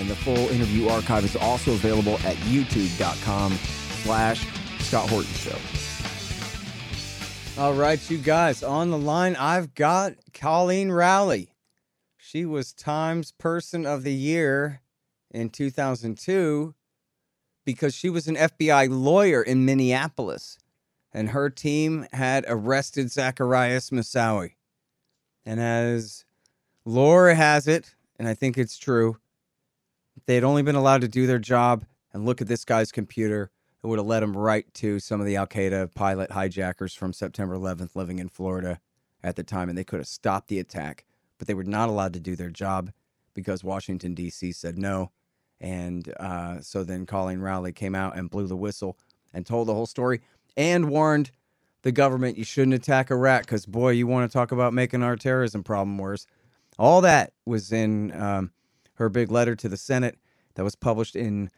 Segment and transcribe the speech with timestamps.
[0.00, 3.52] and the full interview archive is also available at youtube.com
[4.02, 4.46] slash
[4.80, 5.58] Scott Horton Show.
[7.60, 11.52] All right, you guys, on the line, I've got Colleen Rowley.
[12.16, 14.80] She was Times Person of the Year
[15.30, 16.74] in 2002
[17.66, 20.58] because she was an FBI lawyer in Minneapolis,
[21.12, 24.52] and her team had arrested Zacarias Moussaoui.
[25.44, 26.24] And as
[26.86, 29.18] Lore has it, and I think it's true.
[30.16, 32.92] If they had only been allowed to do their job and look at this guy's
[32.92, 33.50] computer,
[33.82, 37.12] it would have led them right to some of the Al Qaeda pilot hijackers from
[37.12, 38.80] September 11th living in Florida
[39.22, 41.04] at the time, and they could have stopped the attack.
[41.38, 42.90] But they were not allowed to do their job
[43.34, 44.52] because Washington, D.C.
[44.52, 45.10] said no.
[45.60, 48.98] And uh, so then Colleen Rowley came out and blew the whistle
[49.32, 50.20] and told the whole story
[50.56, 51.30] and warned
[51.82, 55.16] the government you shouldn't attack Iraq because, boy, you want to talk about making our
[55.16, 56.26] terrorism problem worse.
[56.78, 58.50] All that was in um,
[59.00, 60.18] her big letter to the Senate
[60.54, 61.50] that was published in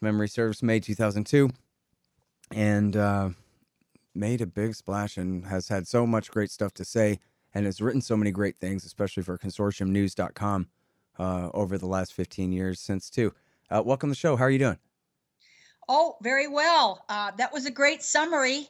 [0.00, 1.48] memory serves May 2002
[2.52, 3.30] and uh,
[4.12, 7.20] made a big splash and has had so much great stuff to say
[7.54, 10.68] and has written so many great things, especially for consortiumnews.com
[11.16, 13.32] uh, over the last 15 years since too.
[13.70, 14.34] Uh, welcome to the show.
[14.34, 14.78] How are you doing?
[15.88, 17.04] Oh, very well.
[17.08, 18.68] Uh, that was a great summary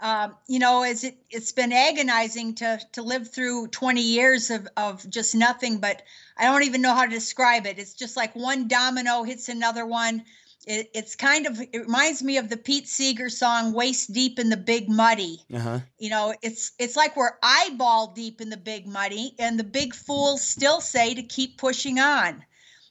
[0.00, 4.68] um, you know, as it it's been agonizing to to live through 20 years of
[4.76, 5.78] of just nothing.
[5.78, 6.02] But
[6.36, 7.78] I don't even know how to describe it.
[7.78, 10.24] It's just like one domino hits another one.
[10.66, 14.48] It, it's kind of it reminds me of the Pete Seeger song "Waist Deep in
[14.48, 15.80] the Big Muddy." Uh-huh.
[15.98, 19.94] You know, it's it's like we're eyeball deep in the big muddy, and the big
[19.94, 22.44] fools still say to keep pushing on.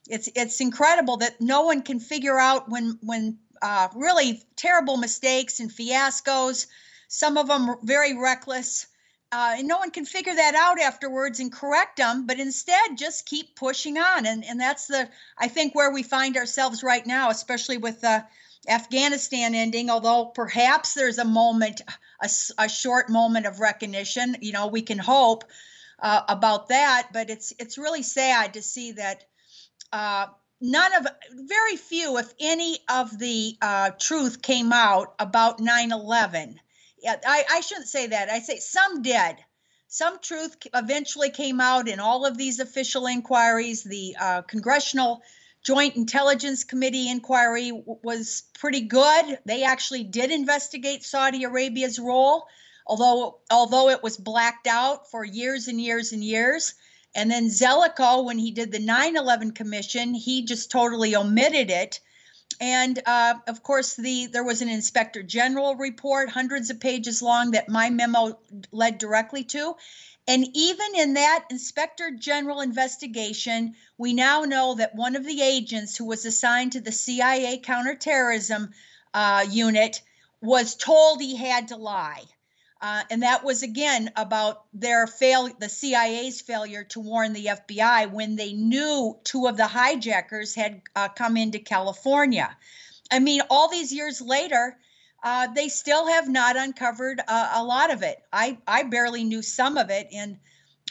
[0.07, 5.59] It's it's incredible that no one can figure out when when uh, really terrible mistakes
[5.59, 6.67] and fiascos
[7.11, 8.87] some of them very reckless.
[9.33, 13.25] Uh, and no one can figure that out afterwards and correct them, but instead just
[13.25, 14.25] keep pushing on.
[14.25, 18.03] And, and that's the, I think, where we find ourselves right now, especially with
[18.67, 21.81] Afghanistan ending, although perhaps there's a moment,
[22.21, 24.37] a, a short moment of recognition.
[24.39, 25.43] You know, we can hope
[25.99, 29.25] uh, about that, but it's, it's really sad to see that.
[29.91, 30.27] Uh,
[30.61, 36.57] none of very few if any of the uh, truth came out about 9-11
[37.01, 38.29] yeah, I, I shouldn't say that.
[38.29, 39.37] I say some did.
[39.87, 43.83] Some truth eventually came out in all of these official inquiries.
[43.83, 45.21] The uh, Congressional
[45.63, 49.39] Joint Intelligence Committee inquiry w- was pretty good.
[49.45, 52.47] They actually did investigate Saudi Arabia's role,
[52.87, 56.73] although although it was blacked out for years and years and years.
[57.13, 61.99] And then Zelikow, when he did the 9/11 commission, he just totally omitted it
[62.59, 67.51] and uh, of course, the there was an inspector general report, hundreds of pages long,
[67.51, 68.39] that my memo
[68.71, 69.75] led directly to.
[70.27, 75.97] And even in that inspector general investigation, we now know that one of the agents
[75.97, 78.71] who was assigned to the CIA counterterrorism
[79.13, 80.01] uh, unit
[80.39, 82.23] was told he had to lie.
[82.81, 88.11] Uh, and that was again about their fail, the CIA's failure to warn the FBI
[88.11, 92.57] when they knew two of the hijackers had uh, come into California.
[93.11, 94.77] I mean, all these years later,
[95.23, 98.23] uh, they still have not uncovered a lot of it.
[98.33, 100.39] I I barely knew some of it in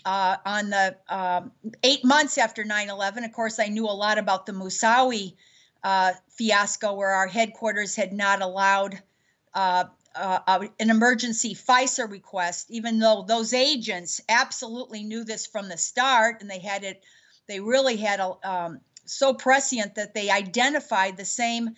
[0.05, 1.51] uh, on the um,
[1.83, 3.25] eight months after 9/11.
[3.25, 5.35] Of course, I knew a lot about the Moussaoui
[5.83, 9.03] uh, fiasco, where our headquarters had not allowed
[9.55, 9.85] uh,
[10.15, 16.41] uh, an emergency FISA request, even though those agents absolutely knew this from the start,
[16.41, 17.03] and they had it,
[17.47, 21.71] they really had a um, so prescient that they identified the same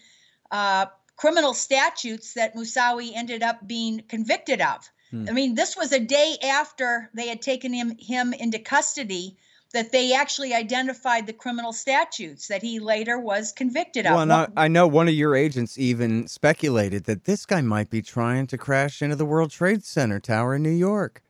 [0.50, 0.86] uh,
[1.16, 4.90] criminal statutes that Moussaoui ended up being convicted of.
[5.10, 5.26] Hmm.
[5.28, 9.36] I mean, this was a day after they had taken him him into custody
[9.72, 14.14] that they actually identified the criminal statutes that he later was convicted of.
[14.14, 18.02] Well, I, I know one of your agents even speculated that this guy might be
[18.02, 21.22] trying to crash into the World Trade Center tower in New York.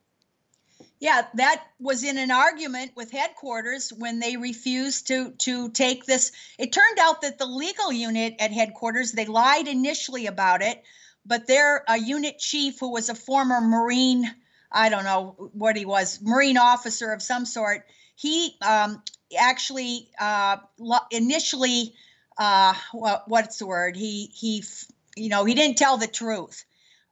[0.99, 6.31] Yeah, that was in an argument with headquarters when they refused to to take this.
[6.59, 10.81] It turned out that the legal unit at headquarters they lied initially about it,
[11.27, 14.33] but their a unit chief who was a former Marine,
[14.71, 19.03] I don't know what he was, Marine officer of some sort he um,
[19.39, 20.59] actually uh,
[21.11, 21.95] initially
[22.39, 23.97] uh, what, what's the word?
[23.97, 24.65] He he,
[25.17, 26.65] you know, he didn't tell the truth.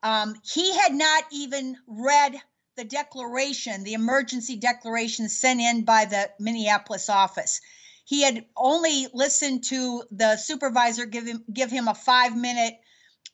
[0.02, 2.34] Um, he had not even read
[2.76, 7.60] the declaration, the emergency declaration sent in by the Minneapolis office.
[8.04, 12.74] He had only listened to the supervisor give him give him a five minute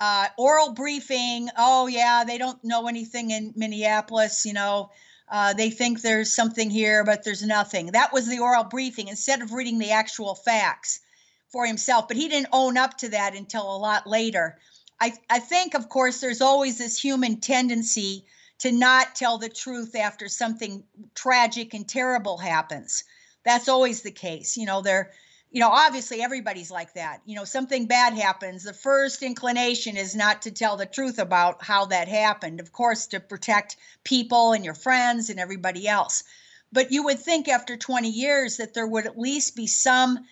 [0.01, 1.49] uh, oral briefing.
[1.57, 4.45] Oh yeah, they don't know anything in Minneapolis.
[4.45, 4.91] You know,
[5.29, 7.87] uh, they think there's something here, but there's nothing.
[7.87, 11.01] That was the oral briefing instead of reading the actual facts
[11.49, 12.09] for himself.
[12.09, 14.59] But he didn't own up to that until a lot later.
[15.01, 18.25] I, I think, of course, there's always this human tendency
[18.61, 20.85] to not tell the truth after something
[21.15, 23.05] tragic and terrible happens.
[23.45, 24.57] That's always the case.
[24.57, 25.13] You know, they're,
[25.51, 27.23] you know, obviously everybody's like that.
[27.25, 28.65] You know, something bad happens.
[28.65, 33.07] The first inclination is not to tell the truth about how that happened, of course,
[33.09, 36.25] to protect people and your friends and everybody else.
[36.73, 40.27] But you would think after 20 years that there would at least be some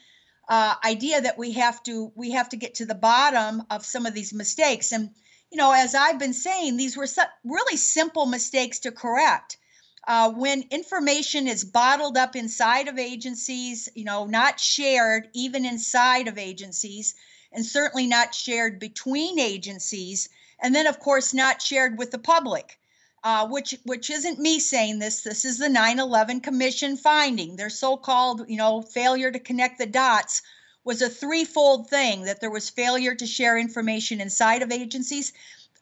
[0.49, 4.05] uh, idea that we have to we have to get to the bottom of some
[4.05, 5.09] of these mistakes and
[5.51, 7.07] you know as i've been saying these were
[7.45, 9.57] really simple mistakes to correct
[10.07, 16.29] uh, when information is bottled up inside of agencies you know not shared even inside
[16.29, 17.15] of agencies
[17.53, 20.29] and certainly not shared between agencies
[20.61, 22.79] and then of course not shared with the public
[23.25, 25.23] uh, which which isn't me saying this.
[25.23, 27.57] This is the 9/11 Commission finding.
[27.57, 30.43] Their so-called, you know, failure to connect the dots
[30.85, 32.25] was a threefold thing.
[32.25, 35.33] That there was failure to share information inside of agencies.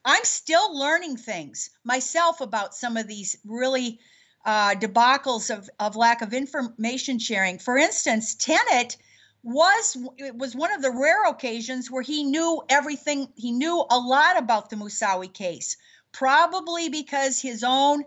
[0.05, 3.99] I'm still learning things myself about some of these really
[4.45, 7.59] uh, debacles of, of lack of information sharing.
[7.59, 8.97] For instance, Tenet
[9.43, 13.27] was it was one of the rare occasions where he knew everything.
[13.35, 15.77] He knew a lot about the Moussaoui case
[16.13, 18.05] probably because his own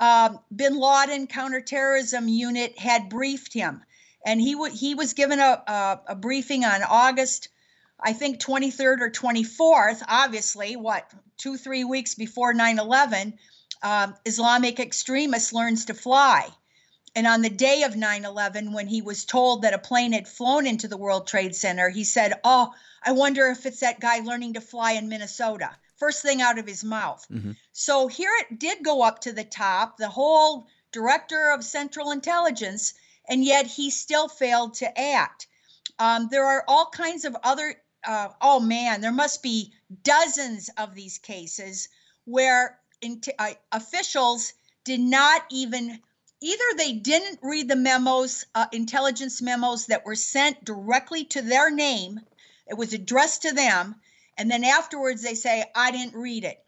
[0.00, 3.84] uh, bin Laden counterterrorism unit had briefed him.
[4.26, 7.48] And he, he was given a, a, a briefing on August,
[8.00, 13.38] I think, 23rd or 24th, obviously, what, two, three weeks before 9 11.
[13.82, 16.48] Uh, Islamic extremist learns to fly.
[17.14, 20.28] And on the day of 9 11, when he was told that a plane had
[20.28, 24.20] flown into the World Trade Center, he said, Oh, I wonder if it's that guy
[24.20, 25.70] learning to fly in Minnesota
[26.02, 27.24] first thing out of his mouth.
[27.30, 27.52] Mm-hmm.
[27.70, 32.94] So here it did go up to the top, the whole director of Central Intelligence,
[33.28, 35.46] and yet he still failed to act.
[36.00, 40.96] Um, there are all kinds of other, uh, oh man, there must be dozens of
[40.96, 41.88] these cases
[42.24, 42.80] where
[43.38, 44.52] uh, officials
[44.84, 46.00] did not even
[46.40, 51.70] either they didn't read the memos uh, intelligence memos that were sent directly to their
[51.70, 52.20] name
[52.66, 53.94] it was addressed to them
[54.38, 56.64] and then afterwards, they say, I didn't read it.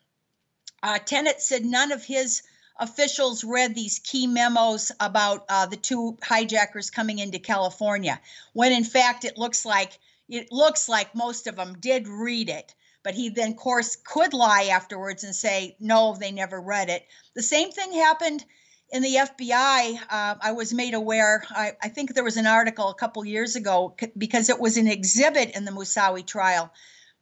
[0.82, 2.42] Uh, Tenet said none of his
[2.78, 8.20] officials read these key memos about uh, the two hijackers coming into California,
[8.52, 9.98] when in fact it looks like
[10.28, 12.74] it looks like most of them did read it.
[13.04, 17.06] But he then, of course, could lie afterwards and say, no, they never read it.
[17.34, 18.44] The same thing happened
[18.90, 19.98] in the FBI.
[20.10, 23.54] Uh, I was made aware, I, I, think there was an article a couple years
[23.54, 26.72] ago because it was an exhibit in the Moussaoui trial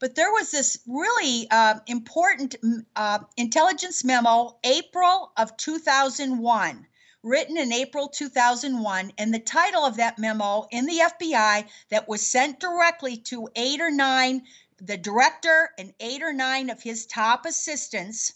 [0.02, 2.56] but there was this really uh, important
[2.96, 6.86] uh, intelligence memo, April of 2001,
[7.22, 9.12] written in April 2001.
[9.17, 13.81] And the title of that memo in the FBI that was sent directly to eight
[13.81, 14.43] or nine,
[14.84, 18.32] the director and eight or nine of his top assistants.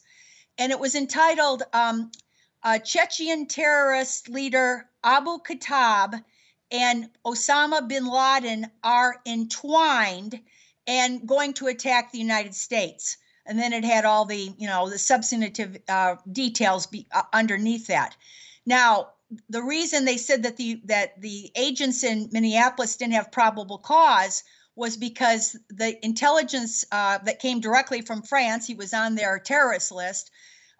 [0.58, 2.10] And it was entitled um,
[2.62, 6.22] uh, Chechen terrorist leader Abu Khattab
[6.70, 10.40] and Osama bin Laden are entwined
[10.86, 13.16] and going to attack the United States.
[13.44, 17.86] And then it had all the, you know, the substantive uh, details be, uh, underneath
[17.88, 18.16] that.
[18.64, 19.10] Now,
[19.48, 24.44] the reason they said that the that the agents in Minneapolis didn't have probable cause
[24.76, 29.90] was because the intelligence uh, that came directly from France, he was on their terrorist
[29.90, 30.30] list,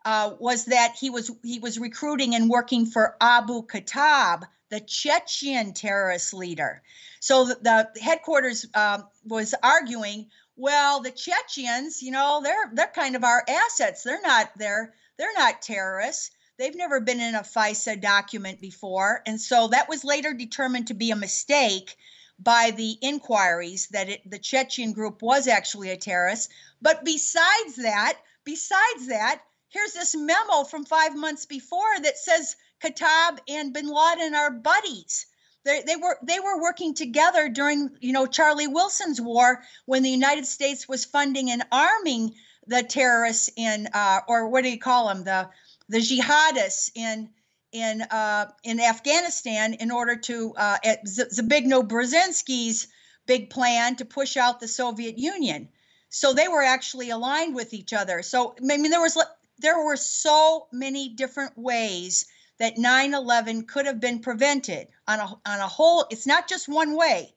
[0.05, 5.73] uh, was that he was he was recruiting and working for Abu Khattab, the Chechen
[5.73, 6.83] terrorist leader.
[7.21, 10.27] So the, the headquarters uh, was arguing,
[10.57, 14.03] well, the Chechens, you know, they're they're kind of our assets.
[14.03, 16.31] They're not they're they're not terrorists.
[16.59, 20.95] They've never been in a FISA document before, and so that was later determined to
[20.95, 21.97] be a mistake
[22.39, 26.51] by the inquiries that it, the Chechen group was actually a terrorist.
[26.83, 33.39] But besides that, besides that, here's this memo from five months before that says Khattab
[33.49, 35.27] and Bin Laden are buddies.
[35.65, 40.11] They, they were they were working together during you know Charlie Wilson's war when the
[40.11, 42.35] United States was funding and arming
[42.69, 45.49] the terrorists in uh, or what do you call them the
[45.89, 47.31] the jihadists in
[47.77, 52.89] in uh, in Afghanistan in order to uh, at Zbigniew Brzezinski's
[53.27, 55.69] big plan to push out the Soviet Union.
[56.09, 58.23] So they were actually aligned with each other.
[58.23, 59.19] So I mean, there was
[59.59, 62.27] there were so many different ways
[62.59, 66.07] that 9/11 could have been prevented on a on a whole.
[66.11, 67.35] It's not just one way.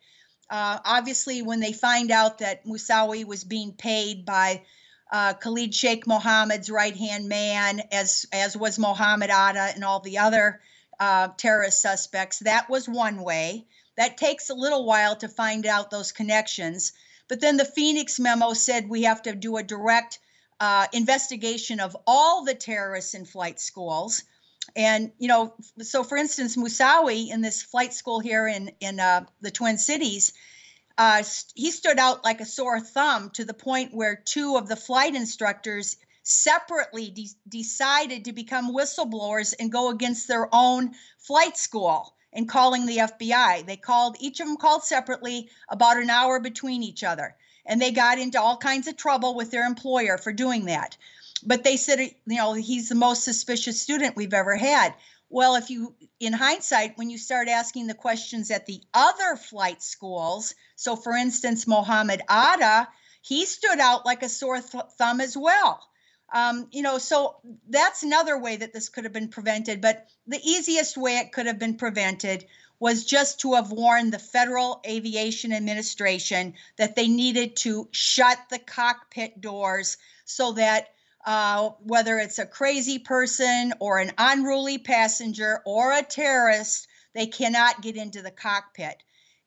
[0.50, 4.64] Uh, obviously, when they find out that Moussaoui was being paid by
[5.12, 10.20] uh, Khalid Sheikh Mohammed's right hand man, as as was Mohammed Atta and all the
[10.20, 10.62] other
[11.00, 13.66] uh, terrorist suspects, that was one way.
[13.98, 16.94] That takes a little while to find out those connections.
[17.28, 20.20] But then the Phoenix memo said we have to do a direct
[20.60, 24.24] uh, investigation of all the terrorists in flight schools.
[24.76, 29.26] And you know, so for instance, Moussaoui in this flight school here in in uh,
[29.42, 30.34] the Twin Cities,
[31.00, 31.24] uh,
[31.56, 35.16] he stood out like a sore thumb to the point where two of the flight
[35.16, 42.50] instructors separately de- decided to become whistleblowers and go against their own flight school and
[42.50, 43.66] calling the FBI.
[43.66, 47.34] They called each of them called separately about an hour between each other.
[47.66, 50.98] And they got into all kinds of trouble with their employer for doing that.
[51.46, 54.94] But they said, you know, he's the most suspicious student we've ever had.
[55.30, 59.84] Well, if you, in hindsight, when you start asking the questions at the other flight
[59.84, 62.88] schools, so for instance, Mohammed Atta,
[63.22, 65.88] he stood out like a sore th- thumb as well.
[66.34, 67.38] Um, you know, so
[67.70, 69.82] that's another way that this could have been prevented.
[69.82, 72.46] But the easiest way it could have been prevented
[72.80, 78.60] was just to have warned the Federal Aviation Administration that they needed to shut the
[78.60, 80.88] cockpit doors so that
[81.30, 87.84] uh, whether it's a crazy person or an unruly passenger or a terrorist, they cannot
[87.84, 89.04] get into the cockpit.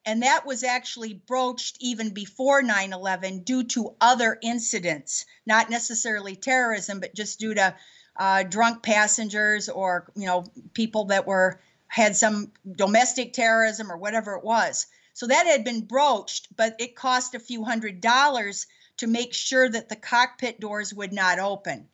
[0.07, 6.37] And that was actually broached even before 9 11 due to other incidents, not necessarily
[6.37, 7.75] terrorism, but just due to
[8.17, 14.35] uh, drunk passengers or, you know, people that were had some domestic terrorism or whatever
[14.37, 14.87] it was.
[15.15, 18.69] So that had been broached, but it cost a few hundred dollars
[19.03, 21.89] to make sure that the cockpit doors would not open.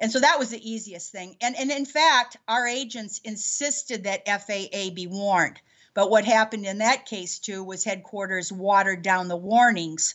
[0.00, 1.34] And so that was the easiest thing.
[1.40, 5.60] And, and in fact, our agents insisted that FAA be warned.
[5.92, 10.14] But what happened in that case, too, was headquarters watered down the warnings,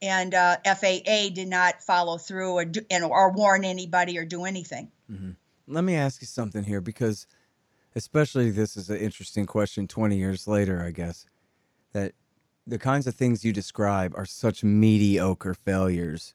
[0.00, 4.92] and uh, FAA did not follow through or, do, or warn anybody or do anything.
[5.10, 5.32] Mm-hmm.
[5.66, 7.26] Let me ask you something here because,
[7.96, 11.26] especially, this is an interesting question 20 years later, I guess,
[11.92, 12.12] that
[12.68, 16.34] the kinds of things you describe are such mediocre failures,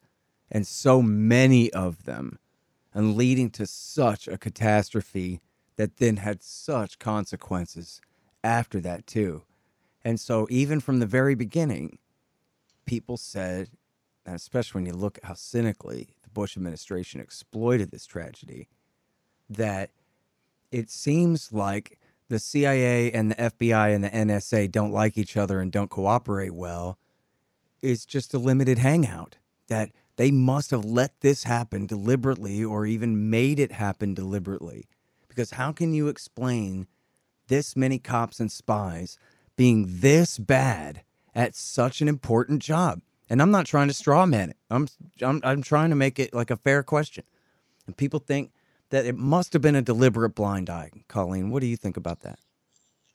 [0.50, 2.40] and so many of them,
[2.94, 5.42] and leading to such a catastrophe
[5.75, 8.02] that then had such consequences
[8.44, 9.44] after that too.
[10.04, 12.00] And so even from the very beginning,
[12.86, 13.70] people said,
[14.25, 18.70] and especially when you look at how cynically the Bush administration exploited this tragedy,
[19.50, 19.92] that
[20.72, 22.00] it seems like
[22.34, 26.54] the CIA and the FBI and the NSA don't like each other and don't cooperate
[26.54, 26.98] well
[27.82, 29.38] is just a limited hangout.
[29.68, 34.88] That they must have let this happen deliberately or even made it happen deliberately.
[35.28, 36.88] Because how can you explain
[37.50, 39.18] this many cops and spies
[39.56, 41.04] being this bad
[41.36, 43.02] at such an important job.
[43.30, 44.58] And I'm not trying to straw man it.
[44.72, 44.88] I'm,
[45.22, 47.24] I'm I'm trying to make it like a fair question.
[47.86, 48.52] And people think
[48.90, 50.92] that it must have been a deliberate blind eye.
[51.08, 52.40] Colleen, what do you think about that?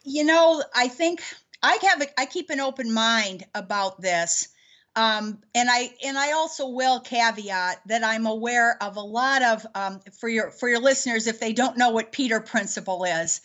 [0.05, 1.23] You know, I think
[1.63, 4.49] I have a, I keep an open mind about this.
[4.97, 9.67] Um, and I and I also will caveat that I'm aware of a lot of
[9.75, 13.41] um, for your for your listeners if they don't know what Peter Principle is.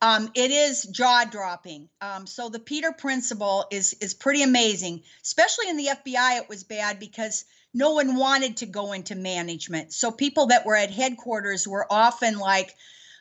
[0.00, 1.88] Um, it is jaw dropping.
[2.00, 5.02] Um, so the Peter principle is is pretty amazing.
[5.22, 9.92] Especially in the FBI, it was bad because no one wanted to go into management.
[9.92, 12.74] So people that were at headquarters were often like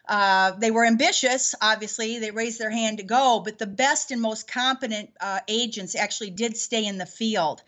[0.07, 1.55] uh, they were ambitious.
[1.62, 5.95] Obviously, they raised their hand to go, but the best and most competent uh, agents
[5.95, 7.63] actually did stay in the field.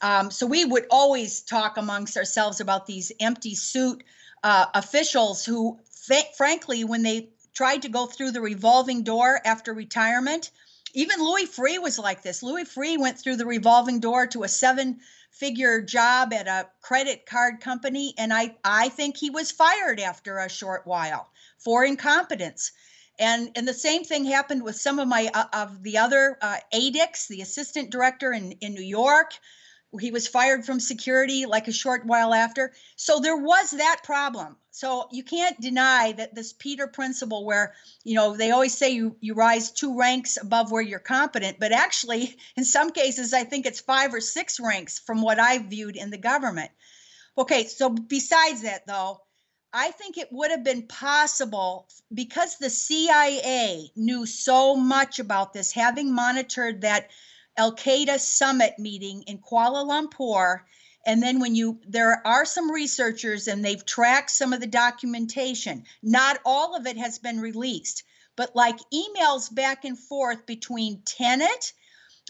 [0.00, 4.04] Um, so we would always talk amongst ourselves about these empty suit
[4.44, 5.80] uh, officials who,
[6.36, 10.50] frankly, when they tried to go through the revolving door after retirement.
[10.94, 12.42] Even Louis Freeh was like this.
[12.42, 17.26] Louis Freeh went through the revolving door to a seven figure job at a credit
[17.26, 22.72] card company and I I think he was fired after a short while for incompetence.
[23.18, 26.58] And and the same thing happened with some of my uh, of the other uh,
[26.72, 29.32] ADICs, the assistant director in in New York,
[29.98, 32.72] he was fired from security like a short while after.
[32.96, 34.56] So there was that problem.
[34.70, 39.16] So you can't deny that this Peter principle, where you know they always say you
[39.20, 43.66] you rise two ranks above where you're competent, but actually in some cases I think
[43.66, 46.70] it's five or six ranks from what I've viewed in the government.
[47.36, 49.22] Okay, so besides that though,
[49.72, 55.72] I think it would have been possible because the CIA knew so much about this,
[55.72, 57.10] having monitored that
[57.58, 60.60] Al Qaeda summit meeting in Kuala Lumpur.
[61.04, 65.84] And then when you, there are some researchers and they've tracked some of the documentation.
[66.02, 68.04] Not all of it has been released,
[68.36, 71.72] but like emails back and forth between Tenet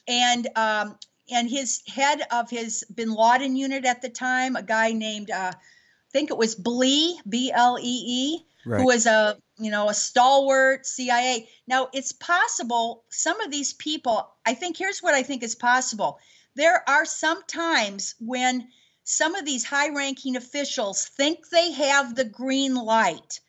[0.07, 0.99] and um,
[1.31, 5.53] and his head of his Bin Laden unit at the time, a guy named uh,
[5.55, 8.81] I think it was Blee, B L E E, Right.
[8.81, 11.49] who was a you know a stalwart CIA.
[11.67, 14.29] Now it's possible some of these people.
[14.47, 16.19] I think here's what I think is possible.
[16.55, 18.69] There are some times when
[19.05, 23.41] some of these high-ranking officials think they have the green light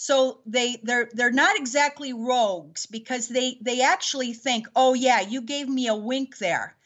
[0.00, 5.40] so they they're they're not exactly rogues because they they actually think oh yeah you
[5.40, 6.76] gave me a wink there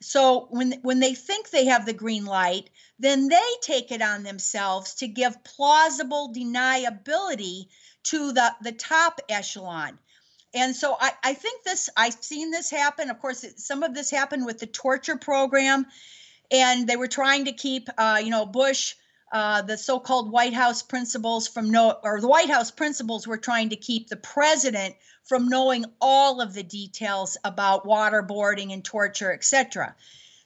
[0.00, 2.70] so when when they think they have the green light
[3.00, 7.66] then they take it on themselves to give plausible deniability
[8.04, 9.98] to the the top echelon
[10.54, 14.10] and so I, I think this i've seen this happen of course some of this
[14.10, 15.86] happened with the torture program
[16.50, 18.94] and they were trying to keep uh, you know bush
[19.32, 23.68] uh, the so-called White House principles from no, or the White House principles were trying
[23.68, 29.94] to keep the president from knowing all of the details about waterboarding and torture, etc.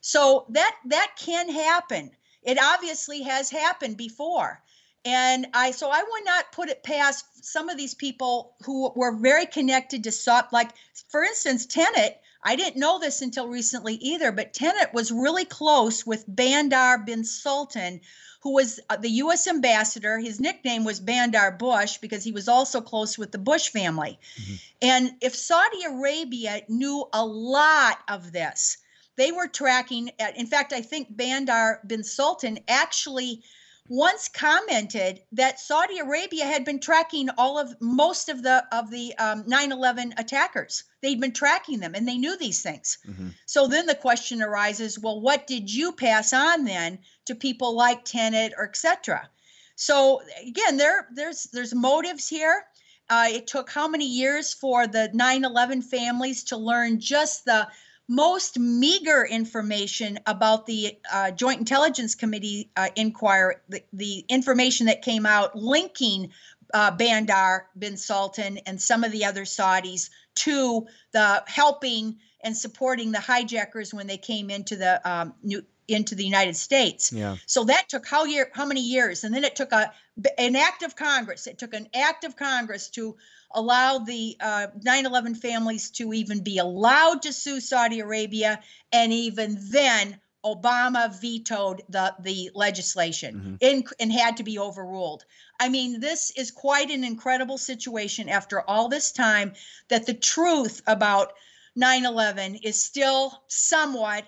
[0.03, 2.11] So that that can happen.
[2.45, 4.63] It obviously has happened before,
[5.05, 9.13] and I so I would not put it past some of these people who were
[9.13, 10.53] very connected to SOP.
[10.53, 10.71] Like
[11.09, 12.21] for instance, Tenet.
[12.47, 17.25] I didn't know this until recently either, but Tenet was really close with Bandar bin
[17.25, 18.03] Sultan,
[18.45, 19.47] who was uh, the U.S.
[19.47, 20.19] ambassador.
[20.19, 24.19] His nickname was Bandar Bush because he was also close with the Bush family.
[24.39, 24.55] Mm-hmm.
[24.83, 28.77] And if Saudi Arabia knew a lot of this,
[29.16, 30.11] they were tracking.
[30.21, 33.42] uh, In fact, I think Bandar bin Sultan actually
[33.88, 39.14] once commented that Saudi Arabia had been tracking all of most of the of the
[39.18, 40.85] um, 9/11 attackers.
[41.03, 42.96] They'd been tracking them, and they knew these things.
[43.07, 43.35] Mhm.
[43.44, 48.05] So then the question arises: Well, what did you pass on then to people like
[48.05, 49.29] Tenet or etc.?
[49.77, 52.64] So again, there there's there's motives here.
[53.11, 57.68] Uh, it took how many years for the 9/11 families to learn just the
[58.09, 65.03] most meager information about the uh, Joint Intelligence Committee uh, inquiry, the, the information that
[65.03, 66.31] came out linking
[66.73, 73.12] uh, Bandar bin Sultan and some of the other Saudis to the helping and supporting
[73.12, 77.12] the hijackers when they came into the um, new, into the United States.
[77.12, 77.37] Yeah.
[77.47, 79.92] So that took how year how many years, and then it took a
[80.38, 81.47] an act of Congress.
[81.47, 83.16] It took an act of Congress to
[83.51, 88.61] allow the uh, 9/11 families to even be allowed to sue Saudi Arabia,
[88.92, 95.25] and even then, Obama vetoed the the legislation in, and had to be overruled.
[95.59, 99.55] I mean, this is quite an incredible situation after all this time
[99.88, 101.33] that the truth about
[101.77, 104.25] 9/11 is still somewhat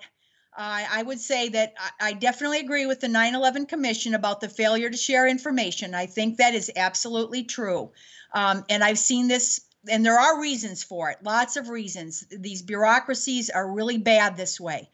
[0.57, 4.41] I I would say that I, I definitely agree with the 9 11 Commission about
[4.41, 5.93] the failure to share information.
[5.93, 7.91] I think that is absolutely true.
[8.33, 12.25] Um, and I've seen this, and there are reasons for it, lots of reasons.
[12.29, 14.89] These bureaucracies are really bad this way.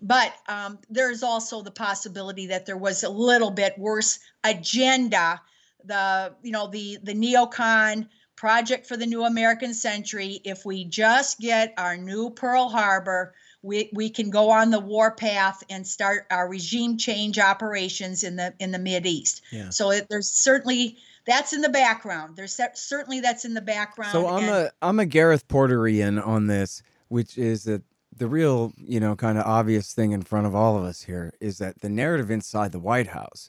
[0.00, 5.40] But um, there's also the possibility that there was a little bit worse agenda.
[5.84, 10.40] The you know the the neocon project for the new American century.
[10.44, 15.10] If we just get our new Pearl Harbor, we, we can go on the war
[15.10, 19.42] path and start our regime change operations in the in the Mid East.
[19.52, 19.70] Yeah.
[19.70, 20.96] So it, there's certainly
[21.26, 22.36] that's in the background.
[22.36, 24.12] There's cer- certainly that's in the background.
[24.12, 27.82] So I'm and- a I'm a Gareth Porterian on this, which is that
[28.16, 31.32] the real, you know, kind of obvious thing in front of all of us here
[31.40, 33.48] is that the narrative inside the White House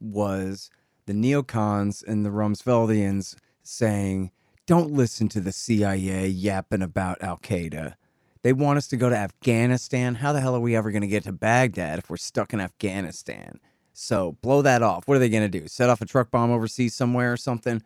[0.00, 0.70] was
[1.06, 4.30] the neocons and the Rumsfeldians saying,
[4.66, 7.94] "Don't listen to the CIA yapping about Al Qaeda.
[8.42, 10.16] They want us to go to Afghanistan.
[10.16, 12.60] How the hell are we ever going to get to Baghdad if we're stuck in
[12.60, 13.60] Afghanistan?"
[13.92, 15.06] So blow that off.
[15.06, 15.68] What are they going to do?
[15.68, 17.82] Set off a truck bomb overseas somewhere or something?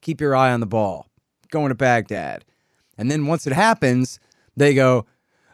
[0.00, 1.06] Keep your eye on the ball.
[1.50, 2.44] Going to Baghdad.
[2.98, 4.18] And then once it happens,
[4.56, 5.06] they go,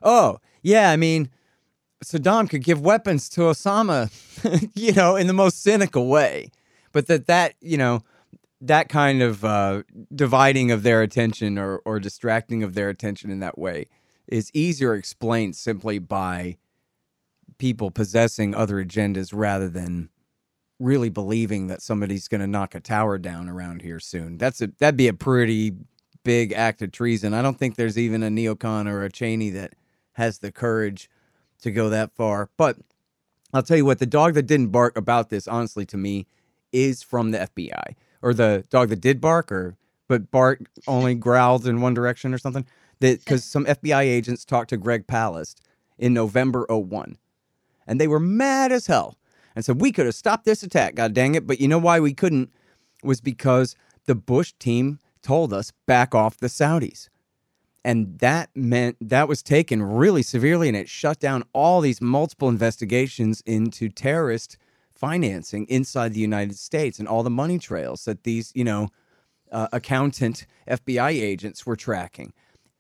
[0.03, 1.29] oh, yeah, I mean,
[2.03, 4.11] Saddam could give weapons to Osama,
[4.75, 6.51] you know, in the most cynical way.
[6.93, 8.03] But that, that you know,
[8.63, 9.83] that kind of uh,
[10.15, 13.87] dividing of their attention or, or distracting of their attention in that way
[14.31, 16.57] is easier explained simply by
[17.59, 20.09] people possessing other agendas rather than
[20.79, 24.39] really believing that somebody's going to knock a tower down around here soon.
[24.39, 25.75] That's a that'd be a pretty
[26.25, 27.35] big act of treason.
[27.35, 29.75] I don't think there's even a neocon or a Cheney that
[30.13, 31.11] has the courage
[31.63, 32.51] to go that far.
[32.57, 32.79] But
[33.53, 36.27] I'll tell you what, the dog that didn't bark about this, honestly, to me,
[36.73, 37.95] is from the FBI.
[38.23, 39.77] Or the dog that did bark, or
[40.09, 42.67] but bark only growled in one direction or something.
[43.01, 45.57] That because some FBI agents talked to Greg Palast,
[46.01, 47.17] in November 01.
[47.87, 49.17] And they were mad as hell
[49.55, 51.47] and said, We could have stopped this attack, god dang it.
[51.47, 52.51] But you know why we couldn't?
[53.05, 57.09] Was because the Bush team told us back off the Saudis.
[57.85, 62.49] And that meant that was taken really severely and it shut down all these multiple
[62.49, 64.59] investigations into terrorist
[64.93, 68.89] financing inside the United States and all the money trails that these, you know,
[69.51, 72.35] uh, accountant FBI agents were tracking.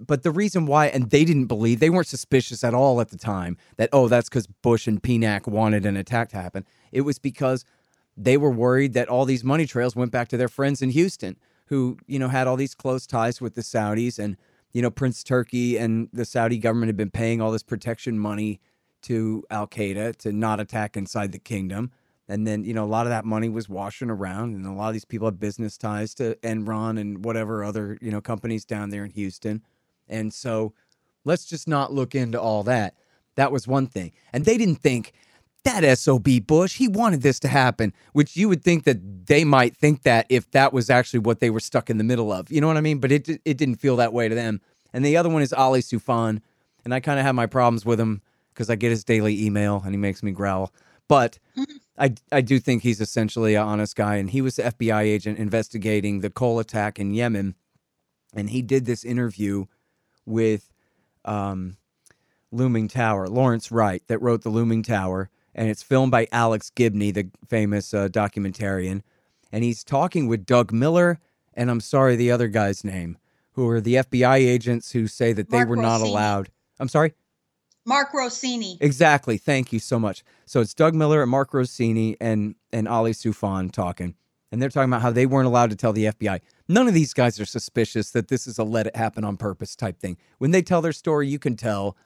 [0.06, 3.18] But the reason why, and they didn't believe, they weren't suspicious at all at the
[3.18, 6.64] time that, oh, that's because Bush and PNAC wanted an attack to happen.
[6.92, 7.64] It was because
[8.16, 11.36] they were worried that all these money trails went back to their friends in Houston
[11.66, 14.18] who, you know, had all these close ties with the Saudis.
[14.18, 14.36] And,
[14.72, 18.60] you know, Prince Turki and the Saudi government had been paying all this protection money
[19.02, 21.92] to Al Qaeda to not attack inside the kingdom.
[22.28, 24.86] And then, you know, a lot of that money was washing around, and a lot
[24.86, 28.90] of these people have business ties to Enron and whatever other, you know, companies down
[28.90, 29.62] there in Houston.
[30.10, 30.74] And so
[31.24, 32.94] let's just not look into all that.
[33.36, 34.12] That was one thing.
[34.32, 35.12] And they didn't think
[35.64, 39.76] that SOB Bush, he wanted this to happen, which you would think that they might
[39.76, 42.50] think that if that was actually what they were stuck in the middle of.
[42.50, 42.98] You know what I mean?
[42.98, 44.60] But it, it didn't feel that way to them.
[44.92, 46.40] And the other one is Ali Soufan.
[46.84, 48.22] And I kind of have my problems with him
[48.54, 50.72] because I get his daily email and he makes me growl.
[51.08, 51.76] But mm-hmm.
[51.98, 54.16] I, I do think he's essentially an honest guy.
[54.16, 57.54] And he was the FBI agent investigating the Cole attack in Yemen.
[58.34, 59.66] And he did this interview
[60.30, 60.70] with
[61.24, 61.76] um,
[62.52, 65.30] Looming Tower, Lawrence Wright, that wrote The Looming Tower.
[65.54, 69.02] And it's filmed by Alex Gibney, the famous uh, documentarian.
[69.52, 71.18] And he's talking with Doug Miller,
[71.54, 73.18] and I'm sorry, the other guy's name,
[73.52, 76.10] who are the FBI agents who say that they Mark were not Rossini.
[76.10, 76.50] allowed.
[76.78, 77.14] I'm sorry?
[77.84, 78.78] Mark Rossini.
[78.80, 79.36] Exactly.
[79.38, 80.22] Thank you so much.
[80.46, 84.14] So it's Doug Miller and Mark Rossini and and Ali Soufan talking,
[84.50, 86.40] and they're talking about how they weren't allowed to tell the FBI.
[86.68, 89.76] None of these guys are suspicious that this is a let it happen on purpose
[89.76, 90.16] type thing.
[90.38, 91.96] When they tell their story, you can tell.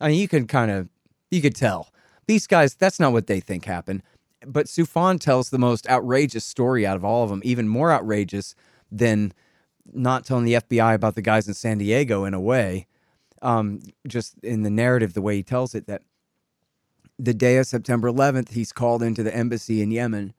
[0.00, 0.88] I mean, you can kind of
[1.30, 1.90] you could tell
[2.26, 2.74] these guys.
[2.74, 4.02] That's not what they think happened.
[4.46, 8.54] But Soufan tells the most outrageous story out of all of them, even more outrageous
[8.92, 9.32] than
[9.92, 12.86] not telling the FBI about the guys in San Diego in a way
[13.44, 16.02] um, just in the narrative, the way he tells it, that
[17.18, 20.32] the day of September 11th, he's called into the embassy in Yemen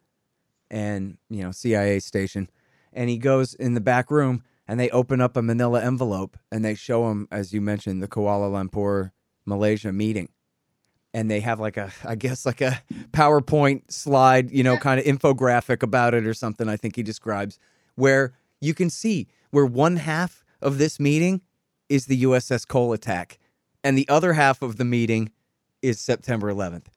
[0.69, 2.49] and, you know, CIA station.
[2.93, 6.63] And he goes in the back room and they open up a manila envelope and
[6.63, 9.12] they show him, as you mentioned, the Kuala Lumpur,
[9.45, 10.30] Malaysia meeting.
[11.13, 15.06] And they have like a, I guess, like a PowerPoint slide, you know, kind of
[15.06, 17.58] infographic about it or something, I think he describes,
[17.95, 21.41] where you can see where one half of this meeting
[21.88, 23.38] is the USS Cole attack,
[23.84, 25.32] and the other half of the meeting
[25.82, 26.88] is September 11th.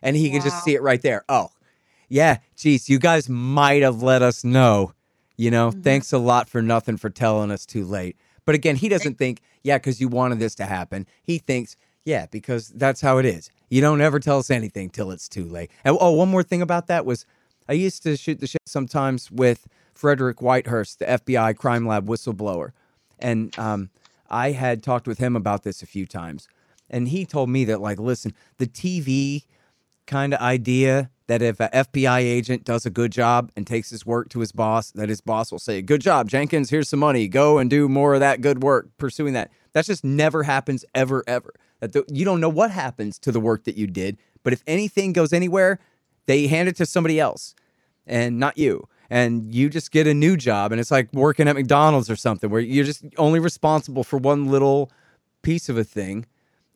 [0.00, 1.24] And he can just see it right there.
[1.28, 1.50] Oh,
[2.08, 4.92] yeah, geez, you guys might have let us know.
[5.36, 5.82] You know, Mhm.
[5.82, 8.16] thanks a lot for nothing for telling us too late.
[8.44, 11.06] But again, he doesn't think, yeah, because you wanted this to happen.
[11.22, 13.50] He thinks, yeah, because that's how it is.
[13.68, 15.70] You don't ever tell us anything till it's too late.
[15.84, 17.26] And oh, one more thing about that was
[17.68, 22.70] I used to shoot the shit sometimes with Frederick Whitehurst, the FBI crime lab whistleblower.
[23.18, 23.90] And um,
[24.30, 26.48] I had talked with him about this a few times.
[26.88, 29.42] And he told me that, like, listen, the TV
[30.06, 34.06] kind of idea that if a FBI agent does a good job and takes his
[34.06, 37.28] work to his boss, that his boss will say, Good job, Jenkins, here's some money.
[37.28, 39.50] Go and do more of that good work pursuing that.
[39.72, 41.54] That just never happens ever, ever.
[41.80, 44.62] That the, you don't know what happens to the work that you did, but if
[44.66, 45.78] anything goes anywhere,
[46.26, 47.54] they hand it to somebody else
[48.06, 48.88] and not you.
[49.10, 52.50] And you just get a new job, and it's like working at McDonald's or something
[52.50, 54.90] where you're just only responsible for one little
[55.42, 56.26] piece of a thing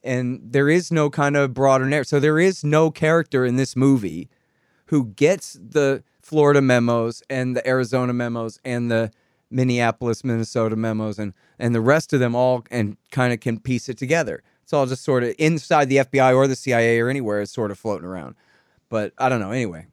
[0.03, 2.09] and there is no kind of broader narrative.
[2.09, 4.29] So there is no character in this movie
[4.87, 9.11] who gets the Florida memos and the Arizona memos and the
[9.51, 13.89] Minneapolis, Minnesota memos and and the rest of them all and kind of can piece
[13.89, 14.43] it together.
[14.63, 17.71] It's all just sort of inside the FBI or the CIA or anywhere is sort
[17.73, 18.37] of floating around.
[18.89, 19.51] But I don't know.
[19.51, 19.87] Anyway,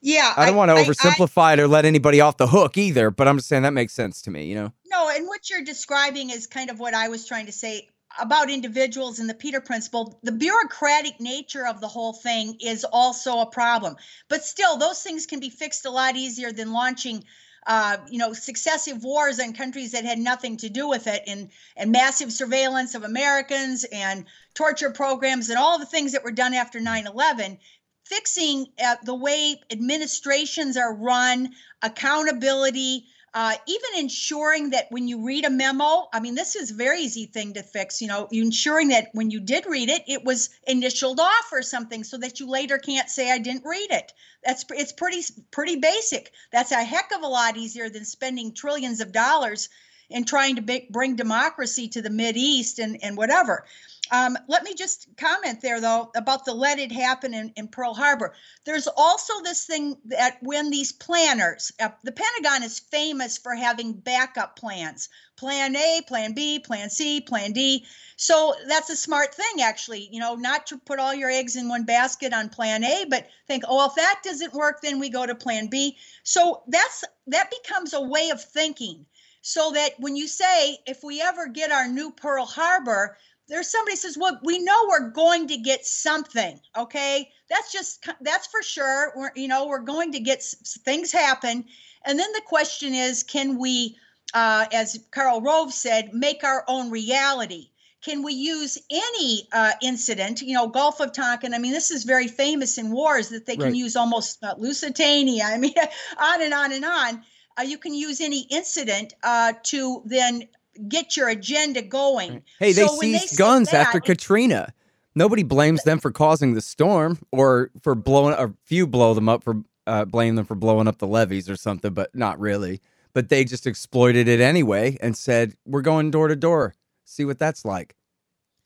[0.00, 0.32] Yeah.
[0.36, 3.10] I don't want to I- oversimplify it or let anybody off the hook either.
[3.10, 4.46] But I'm just saying that makes sense to me.
[4.46, 4.72] You know.
[4.86, 8.50] No, and what you're describing is kind of what I was trying to say about
[8.50, 10.18] individuals and the Peter Principle.
[10.22, 13.96] The bureaucratic nature of the whole thing is also a problem.
[14.28, 17.24] But still, those things can be fixed a lot easier than launching.
[17.68, 21.50] Uh, you know, successive wars on countries that had nothing to do with it, and
[21.76, 24.24] and massive surveillance of Americans, and
[24.54, 27.58] torture programs, and all the things that were done after 9/11
[28.06, 31.52] fixing uh, the way administrations are run,
[31.82, 33.04] accountability,
[33.36, 37.02] uh, even ensuring that when you read a memo, I mean, this is a very
[37.02, 38.00] easy thing to fix.
[38.00, 42.02] You know, ensuring that when you did read it, it was initialed off or something,
[42.02, 44.14] so that you later can't say I didn't read it.
[44.42, 46.32] That's it's pretty pretty basic.
[46.50, 49.68] That's a heck of a lot easier than spending trillions of dollars
[50.08, 53.66] in trying to be, bring democracy to the Mid East and and whatever.
[54.10, 57.94] Um, let me just comment there, though, about the let it happen in, in Pearl
[57.94, 58.34] Harbor.
[58.64, 63.92] There's also this thing that when these planners, uh, the Pentagon is famous for having
[63.92, 67.84] backup plans plan A, plan B, plan C, plan D.
[68.16, 71.68] So that's a smart thing, actually, you know, not to put all your eggs in
[71.68, 75.26] one basket on plan A, but think, oh, if that doesn't work, then we go
[75.26, 75.98] to plan B.
[76.22, 79.04] So that's that becomes a way of thinking
[79.42, 83.16] so that when you say, if we ever get our new Pearl Harbor,
[83.48, 86.60] there's somebody says, well, we know we're going to get something.
[86.76, 89.12] Okay, that's just that's for sure.
[89.16, 91.64] We're you know we're going to get things happen,
[92.04, 93.96] and then the question is, can we,
[94.34, 97.70] uh, as Karl Rove said, make our own reality?
[98.02, 100.42] Can we use any uh, incident?
[100.42, 101.54] You know, Gulf of Tonkin.
[101.54, 103.74] I mean, this is very famous in wars that they can right.
[103.74, 105.44] use almost uh, Lusitania.
[105.44, 105.74] I mean,
[106.18, 107.22] on and on and on.
[107.58, 110.46] Uh, you can use any incident uh, to then
[110.88, 112.42] get your agenda going.
[112.58, 114.72] Hey, they so seized they guns that, after Katrina.
[115.14, 118.34] Nobody blames them for causing the storm or for blowing.
[118.34, 121.56] A few blow them up for uh, blame them for blowing up the levees or
[121.56, 122.82] something, but not really.
[123.14, 126.74] But they just exploited it anyway and said, "We're going door to door.
[127.04, 127.96] See what that's like."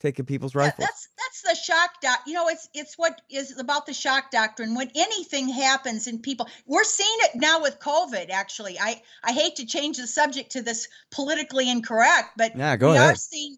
[0.01, 0.85] Taking people's rifles.
[0.85, 2.19] that's that's the shock doc.
[2.25, 4.75] You know, it's it's what is about the shock doctrine.
[4.75, 8.29] When anything happens in people, we're seeing it now with COVID.
[8.29, 12.91] Actually, I I hate to change the subject to this politically incorrect, but yeah, go
[12.91, 13.13] we ahead.
[13.13, 13.57] are seeing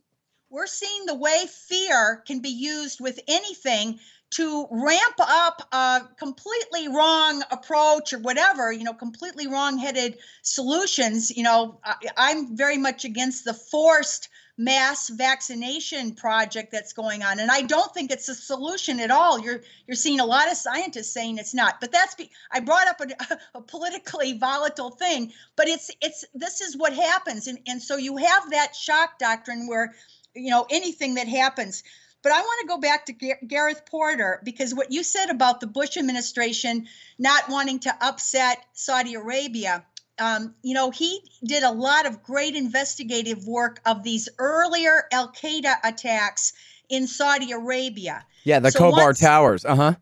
[0.49, 3.99] we're seeing the way fear can be used with anything
[4.31, 11.35] to ramp up a completely wrong approach or whatever, you know, completely wrong headed solutions.
[11.35, 17.39] You know, I, am very much against the forced mass vaccination project that's going on.
[17.39, 19.39] And i don't think it's a solution at all.
[19.39, 22.87] You're you're seeing a lot of scientists saying it's not but that's be, i brought
[22.87, 27.47] up a, a politically volatile thing but it's it's this is what happens.
[27.47, 29.95] And and so you have that shock doctrine where
[30.35, 31.83] you know anything that happens.
[32.21, 33.13] But I want to go back to
[33.45, 36.87] Gareth Porter because what you said about the Bush administration
[37.19, 39.85] not wanting to upset Saudi Arabia,
[40.19, 45.31] um, you know, he did a lot of great investigative work of these earlier Al
[45.31, 46.53] Qaeda attacks
[46.89, 48.25] in Saudi Arabia.
[48.43, 49.65] Yeah, the so Khobar once, Towers.
[49.65, 49.95] Uh huh.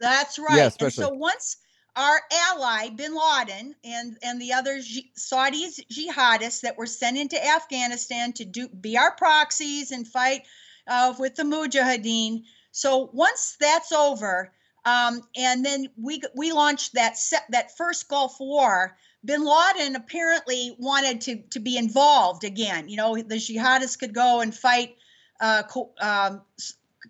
[0.00, 0.56] That's right.
[0.56, 1.04] Yeah, especially.
[1.04, 1.56] And so once
[1.94, 4.80] our ally bin Laden and and the other
[5.14, 10.42] Saudi jihadists that were sent into Afghanistan to do be our proxies and fight
[10.86, 12.44] uh, with the Mujahideen.
[12.72, 14.52] So once that's over,
[14.84, 20.74] um, and then we we launched that set, that first Gulf War bin Laden apparently
[20.78, 22.88] wanted to to be involved again.
[22.88, 24.96] You know, the jihadists could go and fight,
[25.40, 25.62] uh,
[26.00, 26.42] um,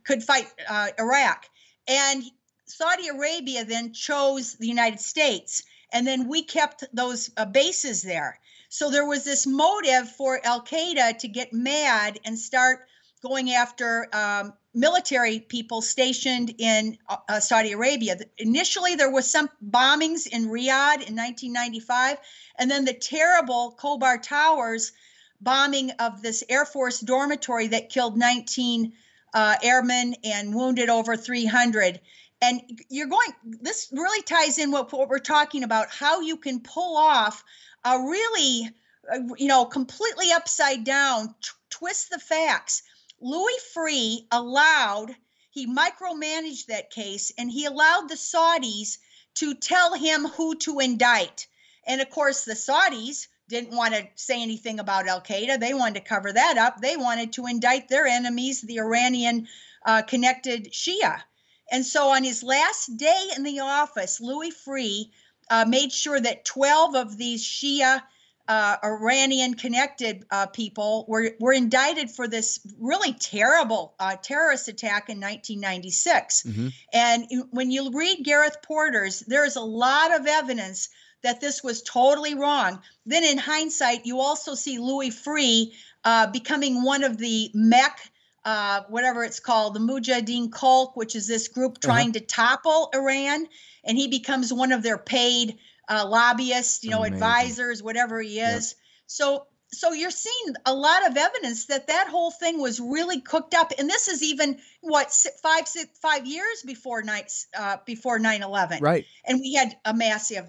[0.05, 1.49] could fight uh, Iraq,
[1.89, 2.23] and
[2.67, 8.39] Saudi Arabia then chose the United States, and then we kept those uh, bases there.
[8.69, 12.87] So there was this motive for Al Qaeda to get mad and start
[13.23, 18.17] going after um, military people stationed in uh, Saudi Arabia.
[18.39, 22.17] Initially, there was some bombings in Riyadh in 1995,
[22.59, 24.93] and then the terrible Khobar Towers
[25.41, 28.93] bombing of this Air Force dormitory that killed 19
[29.35, 32.01] uh, airmen and wounded over 300.
[32.41, 36.61] And you're going, this really ties in what, what we're talking about how you can
[36.61, 37.45] pull off
[37.85, 38.71] a really,
[39.13, 42.83] uh, you know, completely upside down, t- twist the facts
[43.23, 45.15] Louis Freeh allowed,
[45.51, 48.99] he micromanaged that case and he allowed the Saudis
[49.35, 51.47] to tell him who to indict.
[51.87, 55.61] And of course, the Saudis didn't want to say anything about Al Qaeda.
[55.61, 56.81] They wanted to cover that up.
[56.81, 59.47] They wanted to indict their enemies, the Iranian
[59.87, 61.23] uh, connected Shia.
[61.71, 65.11] And so on his last day in the office, Louis Freeh
[65.49, 68.03] uh, made sure that 12 of these Shia
[68.49, 75.09] uh, Iranian connected uh, people were, were indicted for this really terrible uh, terrorist attack
[75.09, 76.43] in 1996.
[76.43, 76.69] Mm-hmm.
[76.93, 80.89] And when you read Gareth Porter's, there's a lot of evidence
[81.23, 82.81] that this was totally wrong.
[83.07, 85.73] Then, in hindsight, you also see Louis Freeh
[86.05, 88.11] uh, becoming one of the MEK.
[88.45, 91.93] Uh, whatever it's called, the Mujahideen Khalq, which is this group uh-huh.
[91.93, 92.19] trying uh-huh.
[92.19, 93.47] to topple Iran,
[93.85, 95.59] and he becomes one of their paid
[95.93, 97.15] uh, lobbyists, you know, Amazing.
[97.15, 98.71] advisors, whatever he is.
[98.71, 98.77] Yep.
[99.07, 103.55] So so you're seeing a lot of evidence that that whole thing was really cooked
[103.55, 103.73] up.
[103.79, 105.11] And this is even what
[105.43, 109.05] five six five years before nights uh, before 9-11 right.
[109.25, 110.47] And we had a massive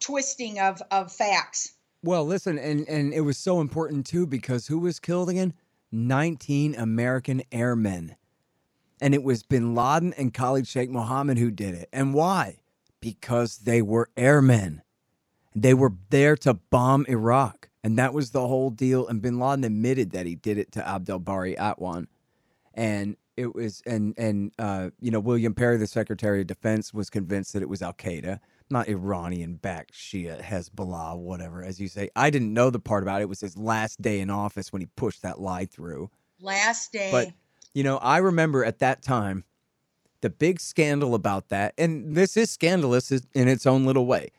[0.00, 1.74] twisting of of facts.
[2.02, 5.52] Well listen and and it was so important too because who was killed again?
[5.92, 8.16] 19 american airmen.
[9.00, 11.88] And it was bin laden and khalid sheikh mohammed who did it.
[11.92, 12.58] And why
[13.04, 14.80] because they were airmen.
[15.54, 17.68] They were there to bomb Iraq.
[17.84, 19.06] And that was the whole deal.
[19.06, 22.06] And bin Laden admitted that he did it to Abdel Bari Atwan.
[22.72, 27.10] and it was and and uh, you know William Perry, the Secretary of Defense, was
[27.10, 28.38] convinced that it was Al Qaeda,
[28.70, 32.08] not Iranian backed Shia Hezbollah, whatever, as you say.
[32.16, 33.24] I didn't know the part about it.
[33.24, 36.10] It was his last day in office when he pushed that lie through.
[36.40, 37.10] Last day.
[37.10, 37.32] But
[37.74, 39.44] you know, I remember at that time
[40.24, 44.30] the big scandal about that, and this is scandalous in its own little way.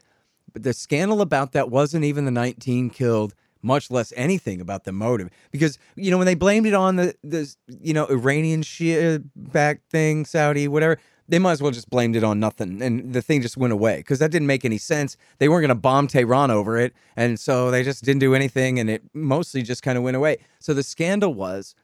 [0.51, 4.91] But the scandal about that wasn't even the 19 killed much less anything about the
[4.91, 5.29] motive.
[5.51, 9.81] Because you know when they blamed it on the the you know Iranian Shia back
[9.91, 10.97] thing, Saudi, whatever,
[11.29, 13.97] they might as well just blamed it on nothing, and the thing just went away
[13.97, 15.17] because that didn't make any sense.
[15.37, 18.79] They weren't going to bomb Tehran over it, and so they just didn't do anything,
[18.79, 20.37] and it mostly just kind of went away.
[20.59, 21.75] So the scandal was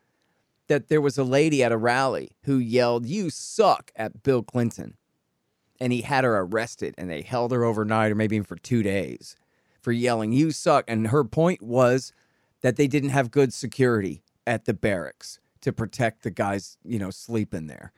[0.71, 4.95] that there was a lady at a rally who yelled, "You suck" at Bill Clinton.
[5.79, 8.83] And he had her arrested and they held her overnight or maybe even for two
[8.83, 9.35] days
[9.81, 10.85] for yelling, You suck.
[10.87, 12.13] And her point was
[12.61, 17.09] that they didn't have good security at the barracks to protect the guys, you know,
[17.09, 17.91] sleeping there.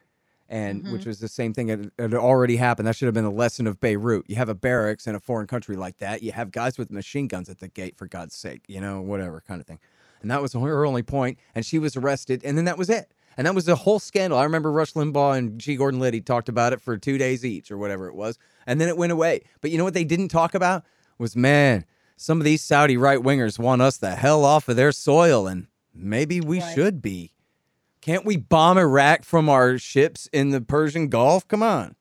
[0.49, 0.93] And mm-hmm.
[0.93, 2.88] which was the same thing that had already happened.
[2.88, 4.25] That should have been a lesson of Beirut.
[4.29, 6.21] You have a barracks in a foreign country like that.
[6.21, 9.41] You have guys with machine guns at the gate, for God's sake, you know, whatever
[9.45, 9.79] kind of thing.
[10.23, 12.41] And that was her only point, And she was arrested.
[12.43, 13.13] And then that was it.
[13.38, 14.39] And that was the whole scandal.
[14.39, 15.75] I remember Rush Limbaugh and G.
[15.75, 18.39] Gordon Liddy talked about it for two days each or whatever it was.
[18.65, 19.41] And then it went away.
[19.62, 20.83] But you know what they didn't talk about?
[21.17, 21.86] was man,
[22.17, 25.67] some of these Saudi right wingers want us the hell off of their soil, and
[25.93, 26.75] maybe we right.
[26.75, 27.33] should be.
[28.01, 31.47] Can't we bomb Iraq from our ships in the Persian Gulf?
[31.47, 31.95] Come on.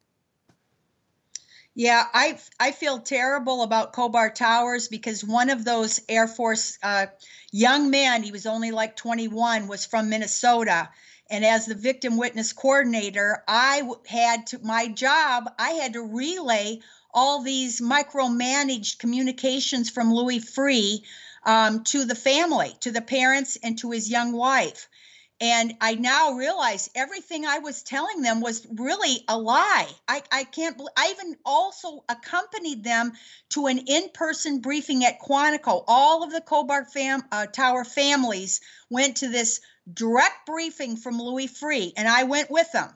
[1.74, 7.06] Yeah, I I feel terrible about Khobar Towers because one of those Air Force uh,
[7.50, 10.90] young men, he was only like 21, was from Minnesota,
[11.30, 15.50] and as the victim witness coordinator, I had to my job.
[15.58, 16.80] I had to relay
[17.14, 21.02] all these micromanaged communications from Louis Freeh
[21.44, 24.88] um, to the family, to the parents, and to his young wife.
[25.42, 29.88] And I now realize everything I was telling them was really a lie.
[30.06, 33.14] I, I can't believe I even also accompanied them
[33.50, 35.82] to an in person briefing at Quantico.
[35.88, 39.60] All of the Khobar fam, uh, Tower families went to this
[39.92, 42.90] direct briefing from Louis Freeh, and I went with them.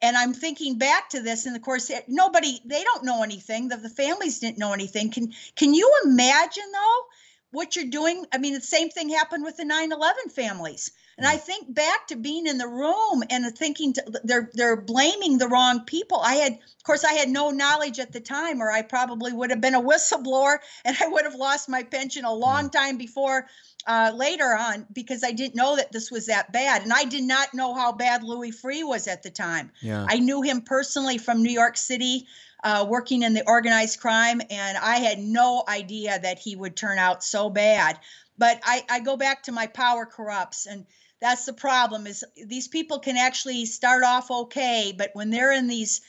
[0.00, 3.70] And I'm thinking back to this, and of course, nobody, they don't know anything.
[3.70, 5.10] The, the families didn't know anything.
[5.10, 7.02] Can Can you imagine though
[7.50, 8.24] what you're doing?
[8.32, 10.92] I mean, the same thing happened with the 9/11 families.
[11.18, 15.38] And I think back to being in the room and thinking to, they're they're blaming
[15.38, 16.20] the wrong people.
[16.20, 19.50] I had, of course, I had no knowledge at the time, or I probably would
[19.50, 23.48] have been a whistleblower and I would have lost my pension a long time before
[23.88, 26.82] uh, later on because I didn't know that this was that bad.
[26.82, 29.72] And I did not know how bad Louis Freeh was at the time.
[29.80, 30.06] Yeah.
[30.08, 32.28] I knew him personally from New York City,
[32.62, 36.98] uh, working in the organized crime, and I had no idea that he would turn
[36.98, 37.98] out so bad.
[38.36, 40.86] But I, I go back to my power corrupts and
[41.20, 45.66] that's the problem is these people can actually start off okay but when they're in
[45.66, 46.00] these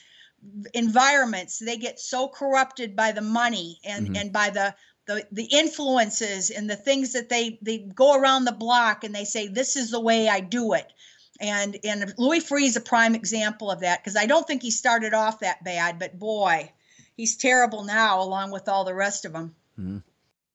[0.72, 4.16] environments they get so corrupted by the money and mm-hmm.
[4.16, 4.74] and by the
[5.10, 9.24] the, the influences and the things that they they go around the block and they
[9.24, 10.92] say this is the way I do it.
[11.40, 14.70] And and Louis Freeh is a prime example of that because I don't think he
[14.70, 16.72] started off that bad, but boy,
[17.16, 19.56] he's terrible now along with all the rest of them.
[19.78, 19.98] Mm-hmm.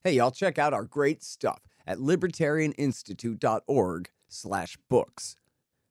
[0.03, 5.37] Hey, y'all check out our great stuff at libertarianinstitute.org slash books.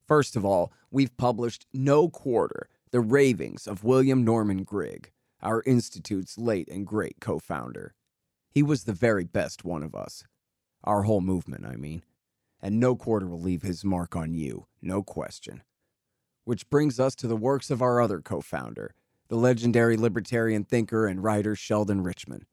[0.06, 5.10] First of all, we've published No Quarter, The Ravings of William Norman Grigg,
[5.42, 7.94] our Institute's late and great co founder.
[8.50, 10.24] He was the very best one of us.
[10.84, 12.02] Our whole movement, I mean.
[12.60, 15.62] And no quarter will leave his mark on you, no question.
[16.44, 18.94] Which brings us to the works of our other co founder,
[19.28, 22.46] the legendary libertarian thinker and writer Sheldon Richman.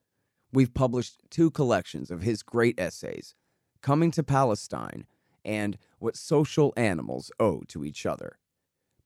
[0.54, 3.36] We've published two collections of his great essays,
[3.82, 5.08] Coming to Palestine
[5.44, 8.38] and What Social Animals Owe to Each Other.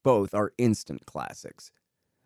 [0.03, 1.71] Both are instant classics.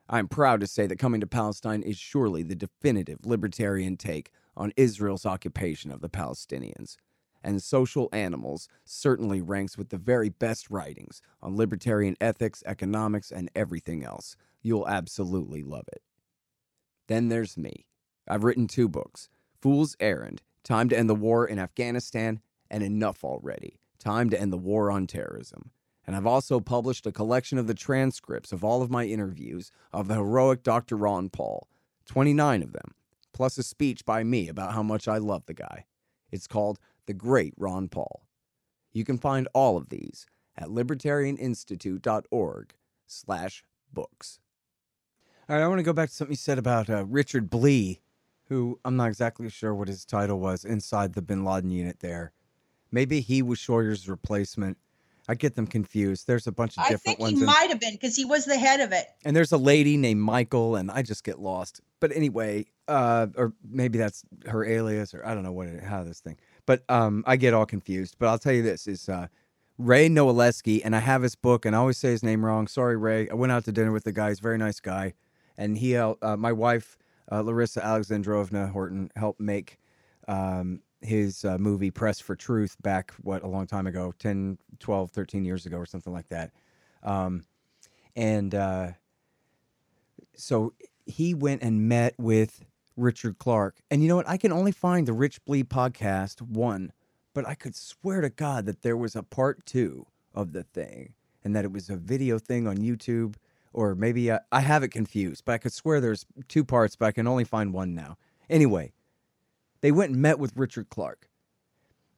[0.10, 4.74] I'm proud to say that Coming to Palestine is surely the definitive libertarian take on
[4.76, 6.97] Israel's occupation of the Palestinians,
[7.43, 13.49] and Social Animals certainly ranks with the very best writings on libertarian ethics, economics, and
[13.55, 14.36] everything else.
[14.62, 16.01] You'll absolutely love it.
[17.07, 17.86] Then there's me.
[18.28, 19.30] I've written two books
[19.62, 24.54] Fool's Errand, Time to End the War in Afghanistan, and Enough Already, Time to End
[24.54, 25.72] the War on Terrorism.
[26.08, 30.08] And I've also published a collection of the transcripts of all of my interviews of
[30.08, 30.95] the heroic Dr.
[30.95, 31.68] Ron Paul,
[32.06, 32.95] 29 of them,
[33.34, 35.86] plus a speech by me about how much I love the guy.
[36.32, 38.24] It's called The Great Ron Paul.
[38.91, 40.26] You can find all of these
[40.58, 42.74] at libertarianinstitute.org
[43.06, 44.39] slash books.
[45.47, 48.02] All right, I want to go back to something you said about uh, Richard Blee,
[48.45, 52.34] who I'm not exactly sure what his title was inside the bin Laden unit there.
[52.92, 54.78] Maybe he was Scheuer's replacement.
[55.28, 56.26] I get them confused.
[56.26, 57.02] There's a bunch of different ones.
[57.06, 57.34] I think ones.
[57.34, 59.06] he in- might have been because he was the head of it.
[59.24, 61.82] and there's a lady named Michael, and I just get lost.
[62.00, 66.04] But anyway, uh, or maybe that's her alias, or I don't know what it, how
[66.04, 66.38] this thing.
[66.66, 68.16] But um, I get all confused.
[68.18, 69.28] But I'll tell you this is uh,
[69.78, 72.66] Ray Nowaleski, and I have his book, and I always say his name wrong.
[72.66, 73.30] Sorry, Ray.
[73.30, 74.30] I went out to dinner with the guy.
[74.30, 75.14] He's a very nice guy,
[75.58, 76.98] and he, uh, uh, my wife,
[77.32, 79.78] uh, Larissa Alexandrovna Horton, helped make
[80.28, 85.12] um, his uh, movie Press for Truth back what a long time ago 10 12
[85.12, 86.52] 13 years ago or something like that
[87.04, 87.43] um,
[88.16, 88.91] and uh,
[90.36, 90.74] so
[91.06, 92.64] he went and met with
[92.95, 93.82] Richard Clarke.
[93.89, 94.30] And you know what?
[94.30, 96.91] I can only find the Rich Blee podcast one,
[97.34, 101.14] but I could swear to God that there was a part two of the thing
[101.43, 103.36] and that it was a video thing on YouTube.
[103.72, 107.06] Or maybe I, I have it confused, but I could swear there's two parts, but
[107.06, 108.18] I can only find one now.
[108.50, 108.91] Anyway,
[109.82, 111.30] they went and met with Richard Clarke.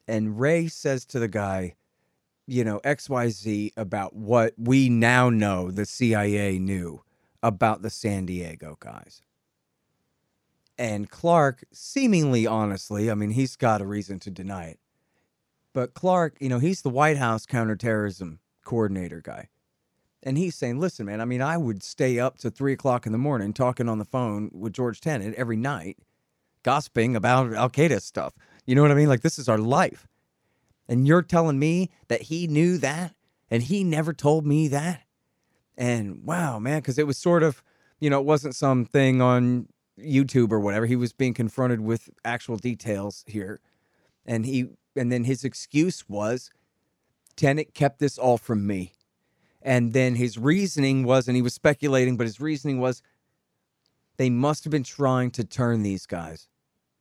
[0.08, 1.76] And Ray says to the guy,
[2.48, 7.04] you know, XYZ about what we now know the CIA knew
[7.44, 9.22] about the San Diego guys.
[10.78, 14.80] And Clarke, seemingly honestly, I mean, he's got a reason to deny it.
[15.74, 19.50] But Clarke, you know, he's the White House counterterrorism coordinator guy.
[20.24, 23.12] And he's saying, listen, man, I mean, I would stay up to three o'clock in
[23.12, 25.98] the morning talking on the phone with George Tenet every night,
[26.64, 28.34] gossiping about Al Qaeda stuff.
[28.66, 29.10] You know what I mean?
[29.10, 30.08] Like, this is our life.
[30.88, 33.16] And you're telling me that he knew that
[33.50, 35.04] and he never told me that?
[35.78, 37.64] And wow, man, because it was sort of,
[38.00, 39.68] you know, it wasn't something on
[40.00, 40.86] YouTube or whatever.
[40.86, 43.60] He was being confronted with actual details here.
[44.26, 46.52] And he, and then his excuse was,
[47.36, 48.94] Tenet kept this all from me.
[49.62, 53.02] And then his reasoning was, and he was speculating, but his reasoning was,
[54.18, 56.48] they must have been trying to turn these guys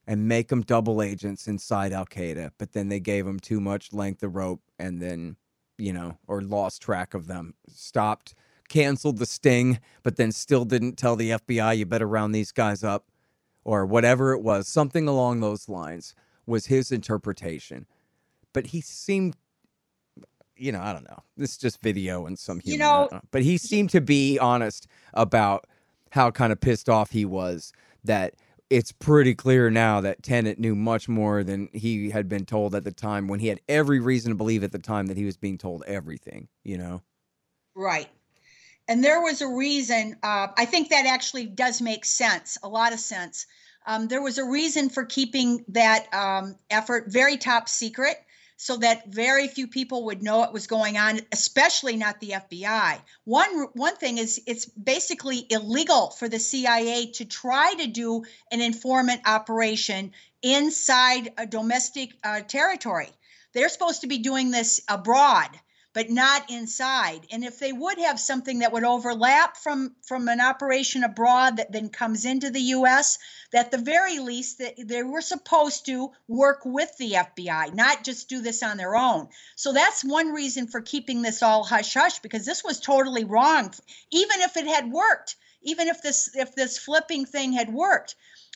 [0.06, 3.92] and make them double agents inside Al Qaeda, but then they gave them too much
[3.92, 5.36] length of rope and then,
[5.78, 8.34] you know, or lost track of them, stopped,
[8.68, 12.82] canceled the sting, but then still didn't tell the FBI, you better round these guys
[12.82, 13.06] up,
[13.64, 14.66] or whatever it was.
[14.66, 16.14] Something along those lines
[16.46, 17.86] was his interpretation.
[18.52, 19.36] But he seemed,
[20.56, 21.22] you know, I don't know.
[21.36, 22.72] This is just video and some human.
[22.72, 23.20] You know- know.
[23.30, 25.66] but he seemed to be honest about
[26.10, 27.72] how kind of pissed off he was
[28.02, 28.34] that
[28.70, 32.84] it's pretty clear now that Tenet knew much more than he had been told at
[32.84, 35.36] the time when he had every reason to believe at the time that he was
[35.36, 37.02] being told everything, you know?
[37.74, 38.08] Right.
[38.86, 40.16] And there was a reason.
[40.22, 43.46] Uh, I think that actually does make sense, a lot of sense.
[43.86, 48.16] Um, there was a reason for keeping that um, effort very top secret
[48.62, 53.00] so that very few people would know what was going on, especially not the FBI.
[53.24, 58.60] One one thing is it's basically illegal for the CIA to try to do an
[58.60, 63.08] informant operation inside a domestic uh, territory.
[63.54, 65.48] They're supposed to be doing this abroad
[65.92, 67.26] but not inside.
[67.30, 71.72] And if they would have something that would overlap from from an operation abroad that
[71.72, 73.18] then comes into the US,
[73.52, 78.28] that the very least that they were supposed to work with the FBI, not just
[78.28, 79.28] do this on their own.
[79.56, 83.74] So that's one reason for keeping this all hush hush because this was totally wrong.
[84.10, 88.14] Even if it had worked, even if this if this flipping thing had worked,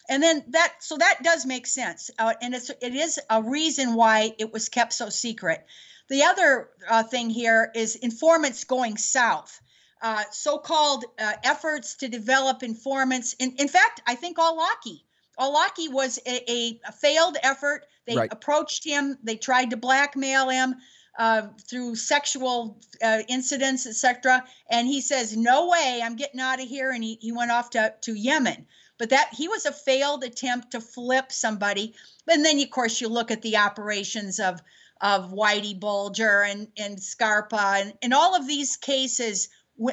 [0.08, 3.94] and then that so that does make sense uh, and it's it is a reason
[3.94, 5.64] why it was kept so secret
[6.08, 9.60] the other uh, thing here is informants going south
[10.02, 15.02] uh, so-called uh, efforts to develop informants in, in fact i think Awlaki
[15.38, 18.32] Awlaki was a, a, a failed effort they Right.
[18.32, 20.76] approached him they tried to blackmail him
[21.18, 24.44] uh, through sexual uh, incidents, etc.
[24.68, 27.70] And he says, "No way, I'm getting out of here." And he, he went off
[27.70, 28.66] to, to Yemen.
[28.98, 31.94] But that he was a failed attempt to flip somebody.
[32.28, 34.62] And then, of course, you look at the operations of
[35.00, 39.48] of Whitey Bulger and and Scarpa and, and all of these cases.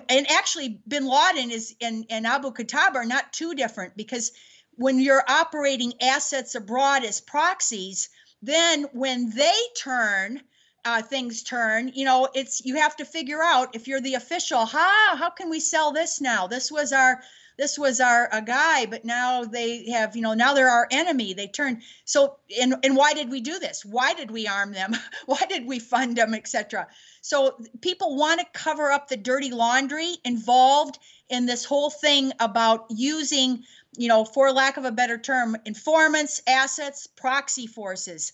[0.09, 4.31] And actually, Bin Laden is and, and Abu Khattab are not too different because
[4.75, 8.09] when you're operating assets abroad as proxies,
[8.41, 10.41] then when they turn
[10.83, 14.65] uh, things turn you know it's you have to figure out if you're the official
[14.65, 17.21] how how can we sell this now this was our
[17.61, 21.33] this was our a guy but now they have you know now they're our enemy.
[21.33, 23.85] They turn so and and why did we do this?
[23.85, 24.93] Why did we arm them?
[25.27, 26.87] Why did we fund them etc
[27.21, 30.97] so people want to cover up the dirty laundry involved
[31.29, 33.63] in this whole thing about using
[33.95, 38.33] you know for lack of a better term informants assets proxy forces.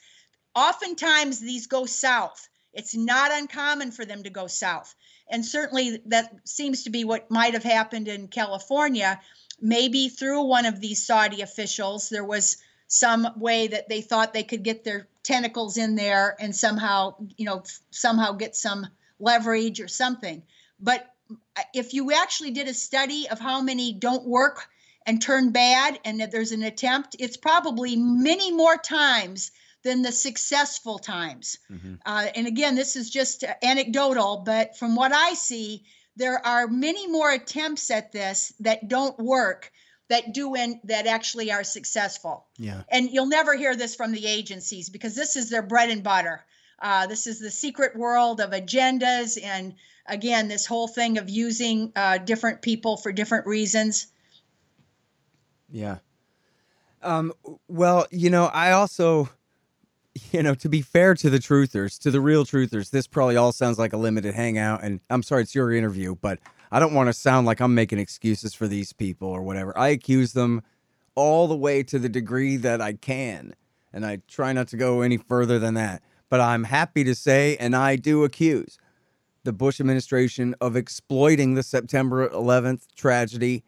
[0.55, 2.47] Oftentimes these go south.
[2.73, 4.95] It's not uncommon for them to go south.
[5.29, 9.19] And certainly that seems to be what might have happened in California.
[9.59, 12.57] Maybe through one of these Saudi officials, there was
[12.87, 17.45] some way that they thought they could get their tentacles in there and somehow, you
[17.45, 18.87] know, somehow get some
[19.19, 20.41] leverage or something.
[20.79, 21.13] But
[21.73, 24.67] if you actually did a study of how many don't work
[25.05, 29.51] and turn bad and that there's an attempt, it's probably many more times
[29.87, 31.59] than the successful times.
[31.71, 31.95] Mm-hmm.
[32.05, 35.85] Uh, and again, this is just anecdotal, but from what I see,
[36.17, 39.71] there are many more attempts at this that don't work
[40.09, 42.45] that do in that actually are successful.
[42.57, 42.81] Yeah.
[42.89, 46.43] And you'll never hear this from the agencies because this is their bread and butter.
[46.79, 49.73] Uh, this is the secret world of agendas and
[50.05, 54.07] again this whole thing of using uh, different people for different reasons.
[55.69, 55.99] Yeah.
[57.01, 57.31] Um,
[57.69, 59.29] well, you know, I also
[60.31, 63.51] you know, to be fair to the truthers, to the real truthers, this probably all
[63.51, 64.83] sounds like a limited hangout.
[64.83, 66.39] And I'm sorry, it's your interview, but
[66.71, 69.77] I don't want to sound like I'm making excuses for these people or whatever.
[69.77, 70.63] I accuse them
[71.15, 73.55] all the way to the degree that I can.
[73.93, 76.01] And I try not to go any further than that.
[76.29, 78.77] But I'm happy to say, and I do accuse
[79.43, 83.63] the Bush administration of exploiting the September 11th tragedy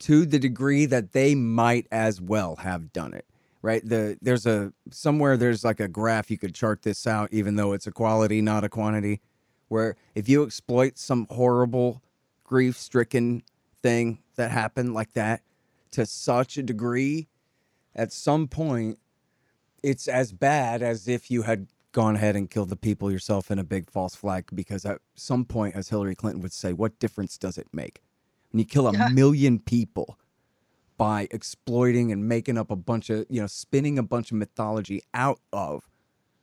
[0.00, 3.24] to the degree that they might as well have done it
[3.62, 7.56] right the there's a somewhere there's like a graph you could chart this out even
[7.56, 9.20] though it's a quality not a quantity
[9.68, 12.02] where if you exploit some horrible
[12.44, 13.42] grief stricken
[13.82, 15.42] thing that happened like that
[15.90, 17.28] to such a degree
[17.94, 18.98] at some point
[19.82, 23.58] it's as bad as if you had gone ahead and killed the people yourself in
[23.58, 27.36] a big false flag because at some point as hillary clinton would say what difference
[27.36, 28.02] does it make
[28.52, 29.08] when you kill a yeah.
[29.08, 30.18] million people
[31.00, 35.00] by exploiting and making up a bunch of, you know, spinning a bunch of mythology
[35.14, 35.88] out of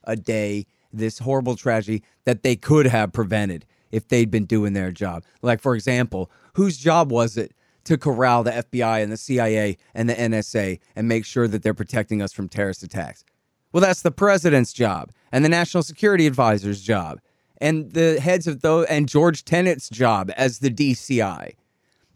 [0.04, 4.92] a day, this horrible tragedy that they could have prevented if they'd been doing their
[4.92, 5.24] job.
[5.44, 7.54] Like, for example, whose job was it
[7.84, 11.76] to corral the FBI and the CIA and the NSA and make sure that they're
[11.76, 13.24] protecting us from terrorist attacks?
[13.72, 17.20] Well, that's the president's job and the national security advisor's job
[17.62, 21.54] and the heads of those and George Tenet's job as the DCI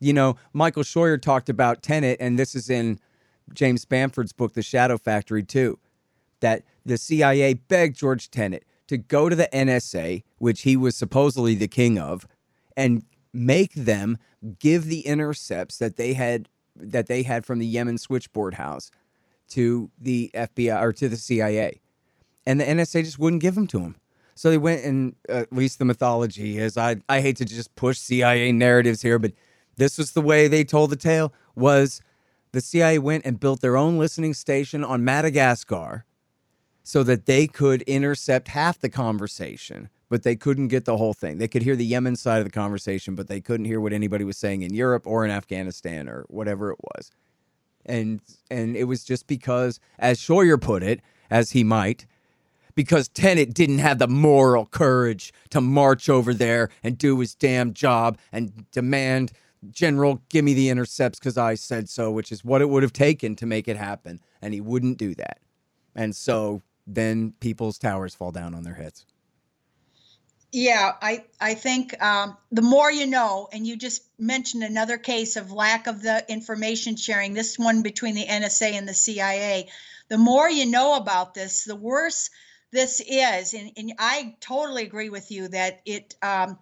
[0.02, 3.00] you know, Michael Scheuer talked about Tenet, and this is in
[3.54, 5.80] James Bamford's book, The Shadow Factory, too,
[6.42, 11.56] that the CIA begged George Tenet to go to the NSA, which he was supposedly
[11.56, 12.28] the king of,
[12.76, 14.18] and make them
[14.60, 18.90] give the intercepts that they had that they had from the Yemen switchboard house
[19.50, 21.82] to the FBI or to the CIA.
[22.46, 23.96] And the NSA just wouldn't give them to him.
[24.34, 27.76] So they went and uh, at least the mythology is I I hate to just
[27.76, 29.34] push CIA narratives here, but
[29.82, 32.02] this was the way they told the tale was
[32.52, 36.06] the CIA went and built their own listening station on Madagascar
[36.84, 41.40] so that they could intercept half the conversation, but they couldn't get the whole thing.
[41.40, 44.24] They could hear the Yemen side of the conversation, but they couldn't hear what anybody
[44.24, 47.10] was saying in Europe or in Afghanistan or whatever it was.
[47.84, 48.22] And
[48.52, 51.02] and it was just because, as Scheuer put it,
[51.32, 52.06] as he might,
[52.76, 57.74] because Tenet didn't have the moral courage to march over there and do his damn
[57.74, 59.32] job and demand
[59.70, 62.94] General, give me the intercepts because I said so, which is what it would have
[62.94, 64.20] taken to make it happen.
[64.42, 65.40] And he wouldn't do that.
[65.96, 69.06] And so then people's towers fall down on their heads.
[70.54, 75.38] Yeah, I I think um, the more you know, and you just mentioned another case
[75.38, 77.34] of lack of the information sharing.
[77.34, 79.70] This one between the NSA and the CIA.
[80.10, 82.30] The more you know about this, the worse
[82.72, 83.54] this is.
[83.54, 86.58] And, and I totally agree with you that it, um,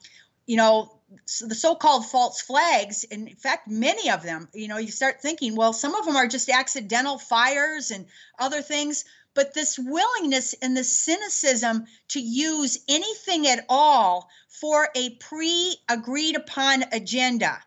[0.46, 0.99] you know,
[1.42, 5.74] the so-called false flags in fact many of them you know you start thinking well
[5.74, 8.06] some of them are just accidental fires and
[8.38, 15.12] other things but this willingness and the cynicism to use anything at all for a
[15.12, 17.58] pre-agreed upon agenda.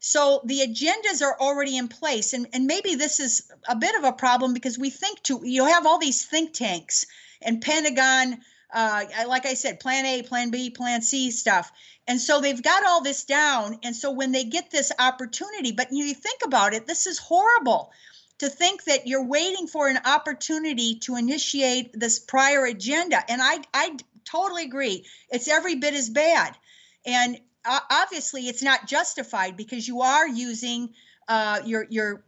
[0.00, 4.04] So the agendas are already in place and, and maybe this is a bit of
[4.04, 7.06] a problem because we think to you have all these think tanks
[7.40, 8.40] and pentagon
[8.72, 11.70] uh, like I said, plan A, plan B, plan C stuff.
[12.08, 13.78] And so they've got all this down.
[13.82, 17.92] And so when they get this opportunity, but you think about it, this is horrible
[18.38, 23.22] to think that you're waiting for an opportunity to initiate this prior agenda.
[23.30, 25.06] And I, I totally agree.
[25.30, 26.56] It's every bit as bad.
[27.06, 30.94] And uh, obviously, it's not justified because you are using
[31.28, 32.24] uh, your your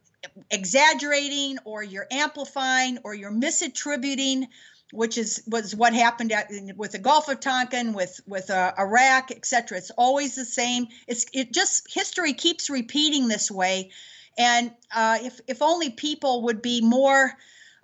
[0.51, 4.47] exaggerating or you're amplifying or you're misattributing
[4.95, 9.31] which is was what happened at, with the Gulf of Tonkin, with with uh, Iraq,
[9.33, 9.77] etc.
[9.77, 10.87] It's always the same.
[11.09, 13.91] It's it just history keeps repeating this way,
[14.39, 17.33] and uh, if if only people would be more,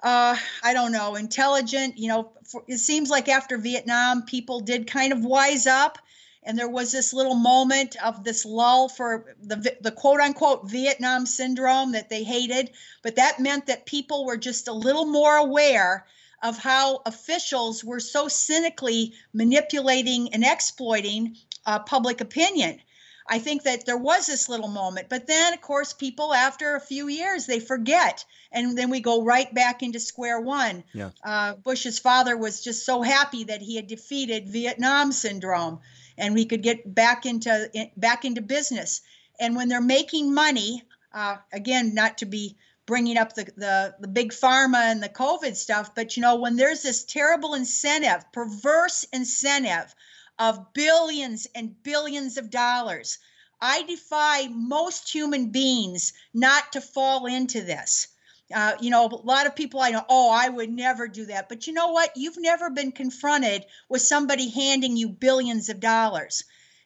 [0.03, 1.99] uh, I don't know, intelligent.
[1.99, 5.99] You know, for, it seems like after Vietnam, people did kind of wise up.
[6.43, 11.27] And there was this little moment of this lull for the the quote unquote Vietnam
[11.27, 12.71] syndrome that they hated,
[13.03, 16.07] but that meant that people were just a little more aware
[16.43, 21.37] of how officials were so cynically manipulating and exploiting
[21.67, 22.81] uh, public opinion.
[23.29, 26.81] I think that there was this little moment, but then, of course, people after a
[26.81, 30.83] few years they forget, and then we go right back into square one.
[30.93, 31.11] Yeah.
[31.23, 35.79] Uh, Bush's father was just so happy that he had defeated Vietnam syndrome,
[36.19, 39.03] and we could get back into back into business.
[39.39, 40.83] And when they're making money,
[41.13, 42.57] uh, again, not to be
[42.91, 46.57] bringing up the, the the big pharma and the COVID stuff, but you know, when
[46.57, 49.95] there's this terrible incentive, perverse incentive
[50.41, 53.19] of billions and billions of dollars.
[53.61, 58.09] I defy most human beings not to fall into this.
[58.53, 61.49] Uh, you know, a lot of people I know, oh, I would never do that.
[61.51, 62.17] But you know what?
[62.17, 66.43] You've never been confronted with somebody handing you billions of dollars.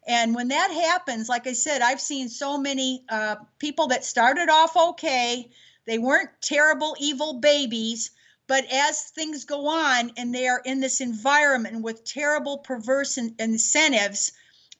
[0.06, 4.50] And when that happens, like I said, I've seen so many uh, people that started
[4.50, 5.50] off okay.
[5.86, 8.10] They weren't terrible, evil babies,
[8.46, 13.34] but as things go on and they are in this environment with terrible, perverse in-
[13.38, 14.32] incentives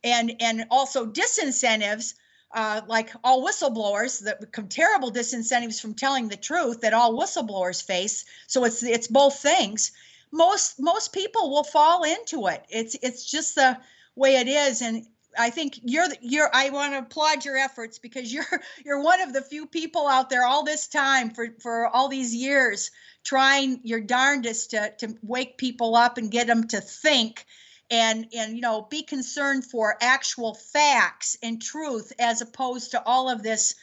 [0.03, 2.15] and, and also disincentives,
[2.53, 7.83] uh, like all whistleblowers that become terrible disincentives from telling the truth that all whistleblowers
[7.83, 8.25] face.
[8.47, 9.93] So it's it's both things.
[10.31, 12.65] Most most people will fall into it.
[12.69, 13.79] It's it's just the
[14.15, 15.07] way it is, and
[15.39, 18.45] I think you're you're I want to applaud your efforts because you're
[18.85, 22.35] you're one of the few people out there all this time for for all these
[22.35, 22.91] years
[23.25, 27.47] trying your darndest to to wake people up and get them to think
[27.91, 33.31] and and you know be concerned for actual facts and truth as opposed to all
[33.31, 33.75] of this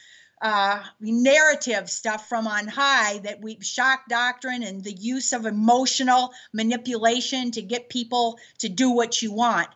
[0.42, 6.32] uh, narrative stuff from on high that we shock doctrine and the use of emotional
[6.52, 9.68] manipulation to get people to do what you want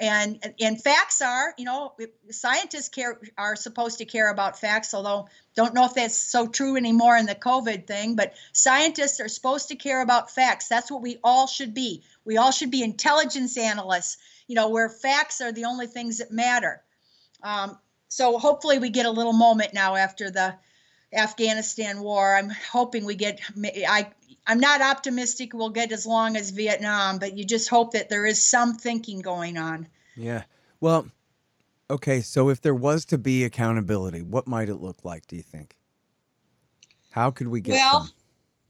[0.00, 1.94] and and facts are you know
[2.30, 6.76] scientists care are supposed to care about facts although don't know if that's so true
[6.76, 10.68] anymore in the covid thing but scientists are supposed to care about facts.
[10.68, 12.02] That's what we all should be.
[12.24, 14.16] We all should be intelligence analysts
[14.46, 16.82] you know where facts are the only things that matter.
[17.42, 17.78] Um,
[18.08, 20.54] so hopefully we get a little moment now after the
[21.14, 23.40] afghanistan war i'm hoping we get
[23.88, 24.06] i
[24.46, 28.26] I'm not optimistic we'll get as long as Vietnam, but you just hope that there
[28.26, 29.88] is some thinking going on.
[30.16, 30.42] Yeah.
[30.80, 31.06] Well,
[31.90, 32.20] okay.
[32.20, 35.26] So if there was to be accountability, what might it look like?
[35.26, 35.76] Do you think?
[37.10, 37.74] How could we get?
[37.74, 38.10] Well,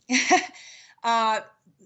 [1.02, 1.40] uh,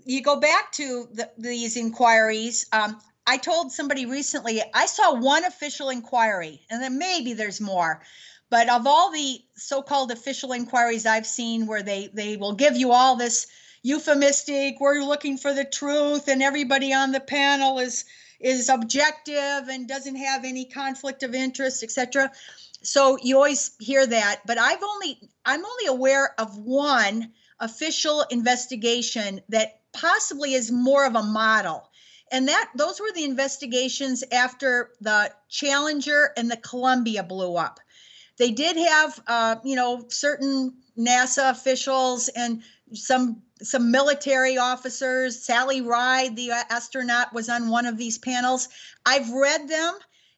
[0.04, 2.66] you go back to the, these inquiries.
[2.72, 8.02] Um, I told somebody recently I saw one official inquiry, and then maybe there's more.
[8.50, 12.92] But of all the so-called official inquiries I've seen, where they they will give you
[12.92, 13.46] all this
[13.82, 16.28] euphemistic we're looking for the truth?
[16.28, 18.04] And everybody on the panel is
[18.40, 22.30] is objective and doesn't have any conflict of interest etc
[22.82, 24.42] so you always hear that.
[24.46, 31.16] But i've only i'm only aware of one official investigation that possibly is more of
[31.16, 31.90] a model.
[32.30, 37.80] And that those were the investigations after the challenger and the columbia blew up
[38.38, 42.62] they did have uh, you know certain nasa officials and
[42.92, 45.44] some some military officers.
[45.44, 48.68] Sally Ride, the astronaut, was on one of these panels.
[49.04, 49.94] I've read them,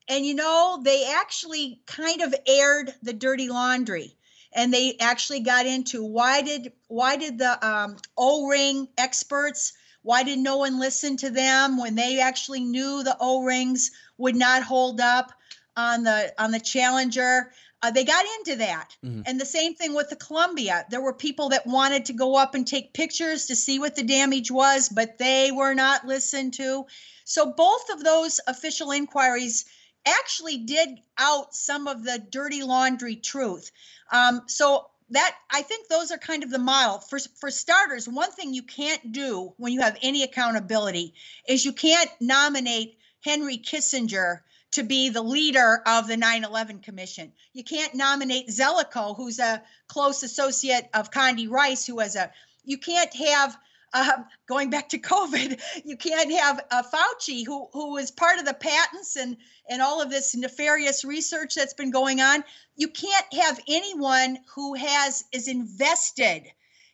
[0.08, 4.16] and you know, they actually kind of aired the dirty laundry.
[4.52, 10.38] And they actually got into why did why did the um, O-ring experts why did
[10.38, 15.32] no one listen to them when they actually knew the O-rings would not hold up
[15.76, 17.52] on the on the Challenger?
[17.82, 18.96] Uh, they got into that.
[19.04, 19.22] Mm-hmm.
[19.26, 20.84] And the same thing with the Columbia.
[20.90, 24.02] There were people that wanted to go up and take pictures to see what the
[24.02, 26.86] damage was, but they were not listened to.
[27.24, 29.64] So both of those official inquiries
[30.06, 33.70] actually did out some of the dirty laundry truth.
[34.12, 36.98] Um, so that I think those are kind of the model.
[36.98, 41.14] For for starters, one thing you can't do when you have any accountability
[41.48, 44.40] is you can't nominate Henry Kissinger
[44.72, 50.22] to be the leader of the 9-11 commission you can't nominate Zelikow, who's a close
[50.22, 52.30] associate of condi rice who has a
[52.64, 53.56] you can't have
[53.92, 58.44] uh, going back to COVID, you can't have uh, Fauci, who who is part of
[58.44, 59.36] the patents and
[59.68, 62.44] and all of this nefarious research that's been going on.
[62.76, 66.44] You can't have anyone who has is invested.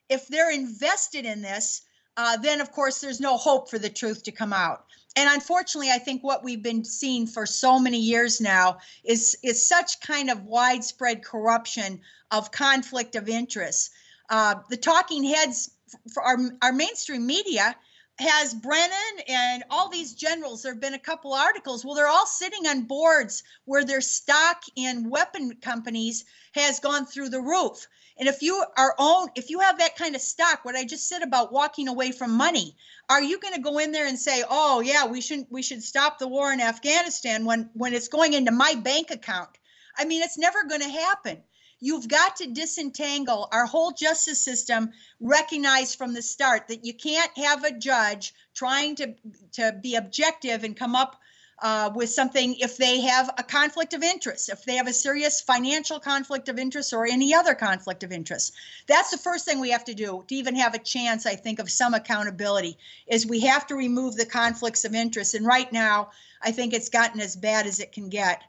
[0.09, 1.83] If they're invested in this,
[2.17, 4.86] uh, then of course there's no hope for the truth to come out
[5.17, 9.67] and unfortunately i think what we've been seeing for so many years now is is
[9.67, 12.01] such kind of widespread corruption
[12.31, 13.91] of conflict of interest
[14.29, 15.71] uh, the talking heads
[16.13, 17.77] for our, our mainstream media
[18.19, 20.63] has Brennan and all these generals.
[20.63, 21.85] There have been a couple articles.
[21.85, 27.29] Well, they're all sitting on boards where their stock in weapon companies has gone through
[27.29, 27.87] the roof.
[28.19, 31.09] And if you are own, if you have that kind of stock, what I just
[31.09, 32.77] said about walking away from money,
[33.11, 35.83] are you going to go in there and say, "Oh yeah, we should we should
[35.83, 39.51] stop the war in Afghanistan" when when it's going into my bank account?
[39.99, 41.43] I mean, it's never going to happen.
[41.79, 47.37] You've got to disentangle our whole justice system, recognize from the start that you can't
[47.37, 49.15] have a judge trying to,
[49.53, 51.21] to be objective and come up
[51.61, 55.41] uh, with something if they have a conflict of interest, if they have a serious
[55.41, 58.53] financial conflict of interest or any other conflict of interest.
[58.87, 61.59] That's the first thing we have to do to even have a chance, I think,
[61.59, 62.77] of some accountability,
[63.07, 65.35] is we have to remove the conflicts of interest.
[65.35, 66.11] And right now,
[66.43, 68.43] I think it's gotten as bad as it can get.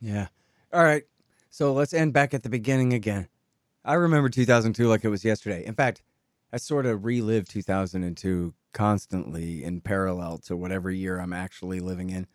[0.00, 0.28] Yeah.
[0.72, 1.04] All right.
[1.50, 3.28] So let's end back at the beginning again.
[3.84, 5.64] I remember 2002 like it was yesterday.
[5.64, 6.02] In fact,
[6.52, 12.26] I sort of relived 2002 constantly in parallel to whatever year I'm actually living in.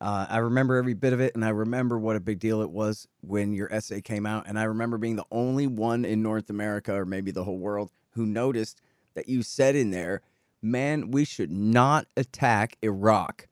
[0.00, 2.70] Uh, I remember every bit of it, and I remember what a big deal it
[2.70, 4.44] was when your essay came out.
[4.46, 7.90] And I remember being the only one in North America, or maybe the whole world,
[8.10, 8.80] who noticed
[9.14, 10.20] that you said in there,
[10.60, 13.48] man, we should not attack Iraq.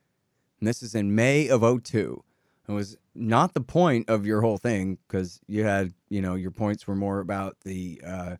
[0.60, 2.22] And this is in May of 02.
[2.68, 6.50] It was not the point of your whole thing because you had, you know, your
[6.50, 8.36] points were more about the uh,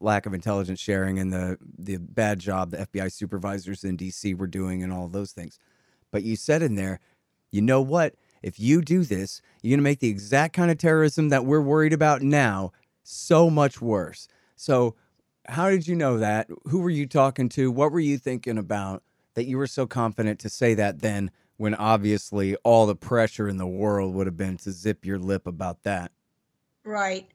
[0.00, 4.46] lack of intelligence sharing and the the bad job the FBI supervisors in DC were
[4.46, 5.58] doing and all those things.
[6.10, 7.00] But you said in there,
[7.50, 8.14] you know what?
[8.42, 11.60] If you do this, you're going to make the exact kind of terrorism that we're
[11.60, 12.72] worried about now
[13.02, 14.28] so much worse.
[14.56, 14.96] So,
[15.46, 16.48] how did you know that?
[16.68, 17.70] Who were you talking to?
[17.70, 19.02] What were you thinking about
[19.34, 23.56] that you were so confident to say that then when obviously all the pressure in
[23.56, 26.12] the world would have been to zip your lip about that?
[26.84, 27.28] Right.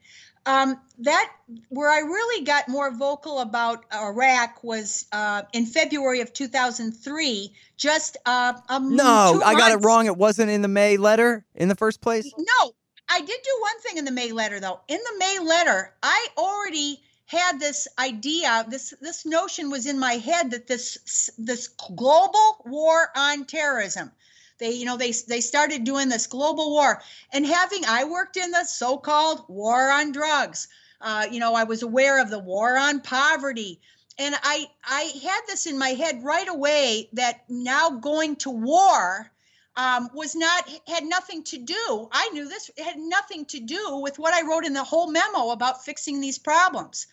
[0.46, 1.30] Um, that
[1.68, 7.52] where I really got more vocal about Iraq was uh, in February of 2003.
[7.76, 10.06] Just uh, um, no, I got it wrong.
[10.06, 12.32] It wasn't in the May letter in the first place.
[12.38, 12.72] No,
[13.10, 14.80] I did do one thing in the May letter though.
[14.88, 20.14] In the May letter, I already had this idea this this notion was in my
[20.14, 24.12] head that this this global war on terrorism
[24.60, 27.02] they, you know, they they started doing this global war
[27.32, 30.68] and having I worked in the so-called war on drugs.
[31.00, 33.80] Uh, you know, I was aware of the war on poverty.
[34.20, 39.32] And I I had this in my head right away that now going to war
[39.76, 42.10] um, was not had nothing to do.
[42.12, 45.52] I knew this had nothing to do with what I wrote in the whole memo
[45.52, 47.06] about fixing these problems.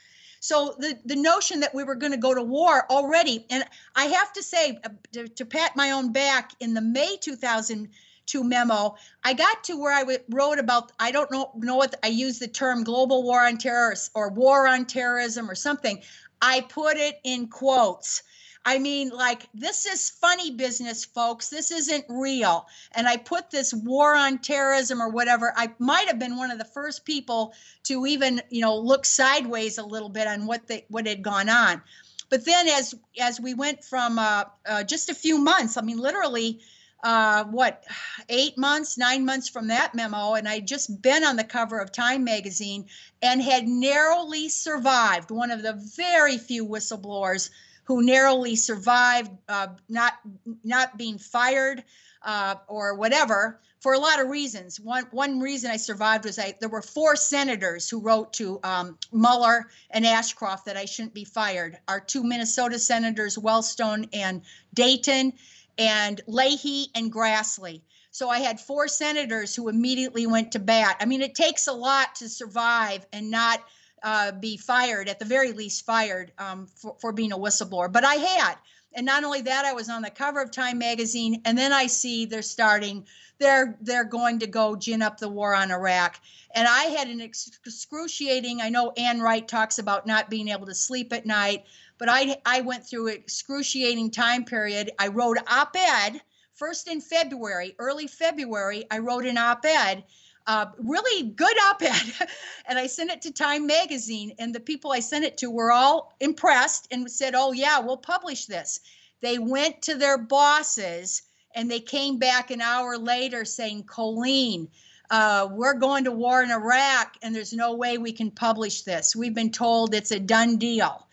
[0.45, 3.64] So the, the notion that we were going to go to war already, and
[3.97, 8.45] I have to say, uh, to, to pat my own back, in the May 2002
[8.45, 12.42] memo, I got to where I wrote about, I don't know, know what, I used
[12.42, 16.03] the term global war on terror or war on terrorism or something.
[16.42, 18.22] I put it in quotes
[18.66, 21.50] I mean, like, this is funny business, folks.
[21.50, 22.66] This isn't real.
[22.92, 25.52] And I put this war on terrorism or whatever.
[25.54, 27.52] I might have been one of the first people
[27.84, 31.50] to even, you know, look sideways a little bit on what they what had gone
[31.50, 31.82] on.
[32.30, 35.98] But then, as as we went from uh, uh, just a few months, I mean,
[35.98, 36.60] literally,
[37.02, 37.84] uh, what,
[38.30, 41.92] eight months, nine months from that memo, and I'd just been on the cover of
[41.92, 42.86] Time magazine
[43.20, 45.30] and had narrowly survived.
[45.30, 47.50] One of the very few whistleblowers
[47.85, 50.14] who narrowly survived uh, not
[50.62, 51.85] not being fired
[52.22, 54.80] uh, or whatever for a lot of reasons.
[54.80, 58.99] One one reason I survived was I there were four senators who wrote to um,
[59.12, 61.78] Mueller and Ashcroft that I shouldn't be fired.
[61.87, 65.35] Our two Minnesota senators, Wellstone and Dayton,
[65.78, 67.82] and Leahy and Grassley.
[68.11, 70.97] So I had four senators who immediately went to bat.
[71.01, 73.61] I mean, it takes a lot to survive and not
[74.05, 77.90] uh, be fired, at the very least fired um, for, for being a whistleblower.
[77.90, 78.55] But I had.
[78.96, 81.88] And not only that, I was on the cover of Time magazine, and then I
[81.88, 83.05] see they're starting,
[83.38, 86.20] they're they're going to go gin up the war on Iraq.
[86.55, 90.74] And I had an excruciating, I know Ann Wright talks about not being able to
[90.74, 91.64] sleep at night,
[91.98, 94.92] but I I went through an excruciating time period.
[94.98, 96.20] I wrote op-ed
[96.52, 100.05] first in February, early February, I wrote an op-ed
[100.47, 102.28] uh, really good op-ed.
[102.66, 105.70] And i sent it to time magazine and the people i sent it to were
[105.70, 108.80] all impressed and said oh yeah we'll publish this.
[109.20, 111.22] They went to their bosses
[111.55, 114.68] and they came back an hour later saying colleen
[115.11, 119.14] uh, we're going to war in iraq and there's no way we can publish this.
[119.14, 121.07] We've been told it's a done deal.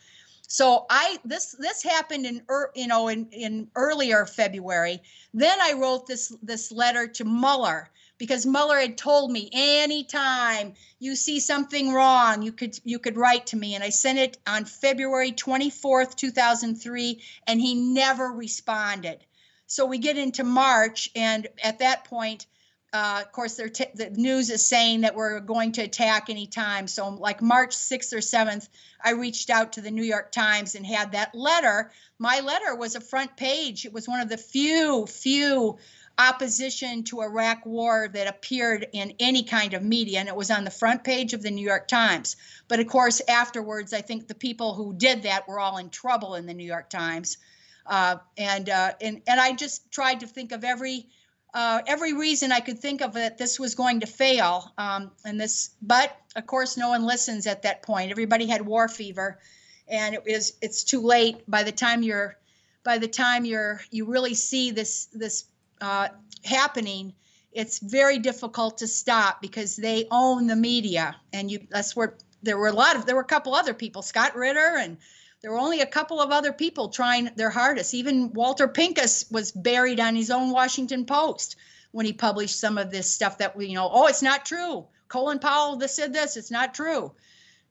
[0.47, 2.41] So I this this happened in
[2.75, 5.01] you know in in earlier February.
[5.34, 7.89] Then I wrote this this letter to Mueller
[8.22, 13.47] because Mueller had told me anytime you see something wrong, you could you could write
[13.47, 13.74] to me.
[13.74, 19.26] And I sent it on February 24th, 2003, and he never responded.
[19.65, 22.45] So we get into March, and at that point,
[22.93, 26.88] uh, of course, t- the news is saying that we're going to attack anytime.
[26.88, 28.67] So, like March 6th or 7th,
[29.03, 31.91] I reached out to the New York Times and had that letter.
[32.19, 33.86] My letter was a front page.
[33.86, 35.80] It was one of the few, few
[36.18, 40.64] opposition to Iraq war that appeared in any kind of media, and it was on
[40.64, 42.36] the front page of the New York Times.
[42.68, 46.36] But of course, afterwards, I think the people who did that were all in trouble
[46.36, 47.38] in the New York Times.
[47.86, 51.07] Uh, and, uh, and and I just tried to think of every
[51.53, 54.72] uh, every reason I could think of that this was going to fail.
[54.78, 58.12] Um, and this, but of course, no one listens at that point.
[58.12, 59.39] Everybody had war fever,
[59.88, 62.38] and it is it's too late by the time you're
[62.84, 65.45] by the time you're you really see this this
[65.82, 66.09] uh,
[66.45, 67.13] happening.
[67.51, 72.57] It's very difficult to stop because they own the media, and you that's where there
[72.57, 74.97] were a lot of there were a couple other people, Scott Ritter and
[75.41, 77.93] there were only a couple of other people trying their hardest.
[77.95, 81.55] Even Walter Pincus was buried on his own Washington Post
[81.91, 84.86] when he published some of this stuff that we, you know, oh, it's not true.
[85.07, 87.11] Colin Powell this said this, it's not true.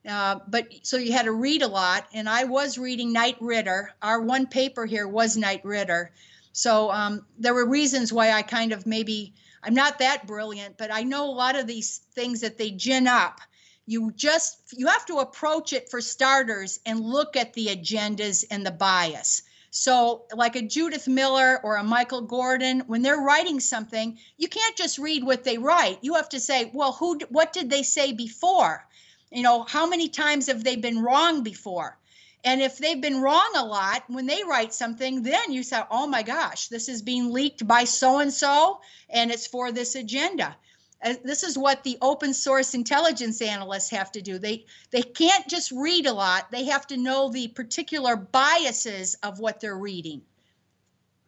[0.07, 3.91] Uh, but so you had to read a lot, and I was reading Knight Ridder.
[4.01, 6.11] Our one paper here was Knight Ridder.
[6.53, 9.33] So um, there were reasons why I kind of maybe
[9.63, 13.07] I'm not that brilliant, but I know a lot of these things that they gin
[13.07, 13.39] up.
[13.85, 18.65] You just you have to approach it for starters and look at the agendas and
[18.65, 19.43] the bias.
[19.69, 24.75] So like a judith miller or a michael gordon when they're writing something you can't
[24.75, 25.99] just read what they write.
[26.01, 28.85] You have to say well who what did they say before?
[29.31, 31.97] You know how many times have they been wrong before
[32.43, 36.07] and if they've been wrong a lot when they write something then you say oh
[36.07, 38.79] my gosh this is being leaked by so and so
[39.11, 40.55] and it's for this agenda.
[41.03, 44.37] Uh, this is what the open source intelligence analysts have to do.
[44.37, 46.51] They they can't just read a lot.
[46.51, 50.21] They have to know the particular biases of what they're reading.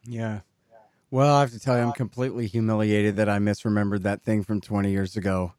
[0.06, 0.42] Yeah.
[1.10, 4.44] Well i have to tell you i'm uh, completely humiliated that i misremembered that thing
[4.44, 5.54] from 20 years ago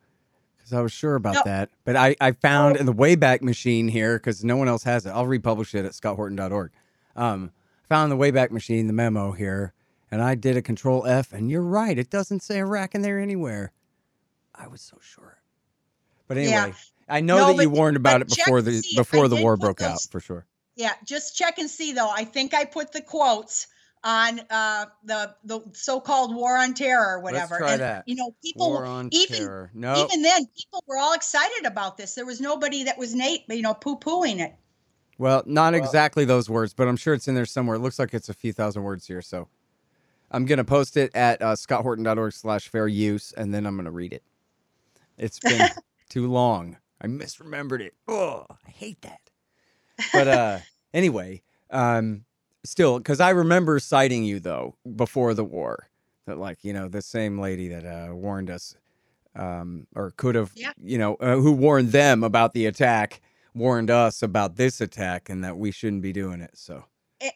[0.65, 1.43] because i was sure about no.
[1.45, 5.07] that but i i found in the wayback machine here because no one else has
[5.07, 6.71] it i'll republish it at scotthorton.org
[7.17, 7.51] um
[7.89, 9.73] found the wayback machine the memo here
[10.11, 13.21] and i did a control f and you're right it doesn't say iraq in there
[13.21, 13.73] anywhere
[14.55, 15.39] I was so sure.
[16.29, 16.73] But anyway, yeah.
[17.09, 19.89] I know no, that you warned about it before the before the war broke those,
[19.89, 20.47] out for sure.
[20.77, 22.11] Yeah, just check and see though.
[22.11, 23.67] I think I put the quotes
[24.05, 27.55] on uh, the the so-called war on terror or whatever.
[27.55, 28.05] Let's try and, that.
[28.07, 29.71] You know, people war on even terror.
[29.75, 30.05] No.
[30.05, 32.15] even then people were all excited about this.
[32.15, 34.55] There was nobody that was Nate, you know, poo-pooing it.
[35.17, 37.77] Well, not well, exactly those words, but I'm sure it's in there somewhere.
[37.77, 39.49] It looks like it's a few thousand words here, so
[40.31, 44.23] I'm gonna post it at uh, scotthorton.org/slash fair use, and then I'm gonna read it.
[45.17, 45.69] It's been
[46.11, 46.77] too long.
[47.01, 47.95] I misremembered it.
[48.09, 49.21] Oh, I hate that.
[50.13, 50.59] But uh
[50.95, 52.25] anyway, um
[52.65, 55.89] still cuz I remember citing you though before the war
[56.27, 58.77] that like, you know, the same lady that uh warned us
[59.35, 60.73] um or could have, yeah.
[60.83, 63.21] you know, uh, who warned them about the attack
[63.55, 66.51] warned us about this attack and that we shouldn't be doing it.
[66.55, 66.85] So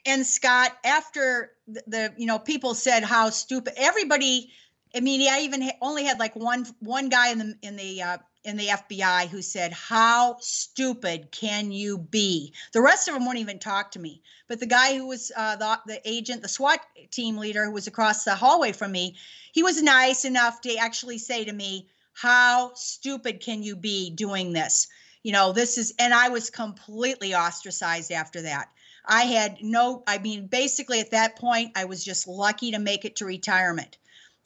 [0.04, 4.50] and Scott, after the, the, you know people said how stupid everybody
[4.94, 8.18] I mean, I even only had like one one guy in the in the uh,
[8.44, 13.42] in the FBI who said, "How stupid can you be?" The rest of them wouldn't
[13.42, 14.22] even talk to me.
[14.46, 16.80] But the guy who was uh, the the agent, the SWAT
[17.10, 19.16] team leader, who was across the hallway from me,
[19.52, 24.52] he was nice enough to actually say to me, "How stupid can you be doing
[24.52, 24.88] this?"
[25.22, 28.70] You know, this is, and I was completely ostracized after that.
[29.04, 33.04] I had no, I mean, basically at that point, I was just lucky to make
[33.04, 33.98] it to retirement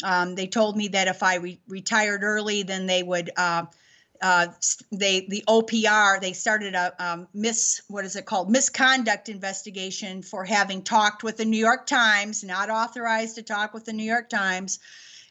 [0.03, 3.31] um, they told me that if I re- retired early, then they would.
[3.37, 3.67] Uh,
[4.23, 4.47] uh,
[4.91, 10.45] they the OPR they started a um, miss what is it called misconduct investigation for
[10.45, 14.29] having talked with the New York Times, not authorized to talk with the New York
[14.29, 14.79] Times,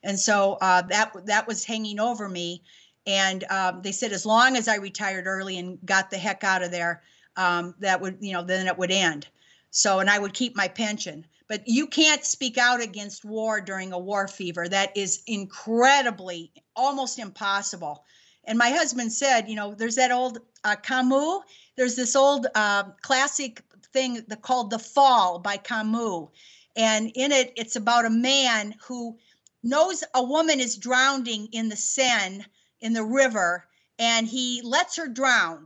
[0.04, 2.62] and so uh, that that was hanging over me.
[3.08, 6.62] And um, they said as long as I retired early and got the heck out
[6.62, 7.02] of there,
[7.36, 9.28] um, that would you know then it would end.
[9.72, 13.92] So and I would keep my pension but you can't speak out against war during
[13.92, 14.70] a war fever.
[14.70, 18.06] That is incredibly, almost impossible.
[18.46, 21.42] And my husband said, you know, there's that old uh, Camus.
[21.76, 23.62] There's this old uh, classic
[23.94, 26.30] thing called The Fall by Camus.
[26.76, 29.18] And in it, it's about a man who
[29.64, 32.46] knows a woman is drowning in the Seine,
[32.80, 33.68] in the river,
[34.00, 35.66] and he lets her drown.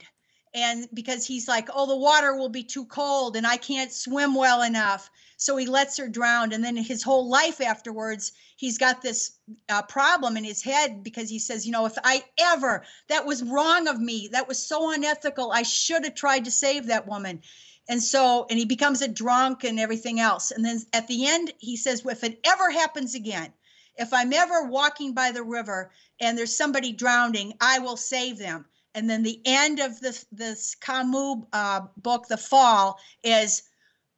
[0.54, 4.34] And because he's like, oh, the water will be too cold and I can't swim
[4.36, 5.10] well enough.
[5.38, 6.54] So he lets her drown.
[6.54, 9.32] And then his whole life afterwards, he's got this
[9.70, 13.44] uh, problem in his head because he says, you know, if I ever, that was
[13.44, 17.42] wrong of me, that was so unethical, I should have tried to save that woman.
[17.88, 20.52] And so, and he becomes a drunk and everything else.
[20.52, 23.54] And then at the end, he says, if it ever happens again,
[23.98, 28.66] if I'm ever walking by the river and there's somebody drowning, I will save them.
[28.94, 33.64] And then the end of this this Camus uh, book, The Fall, is,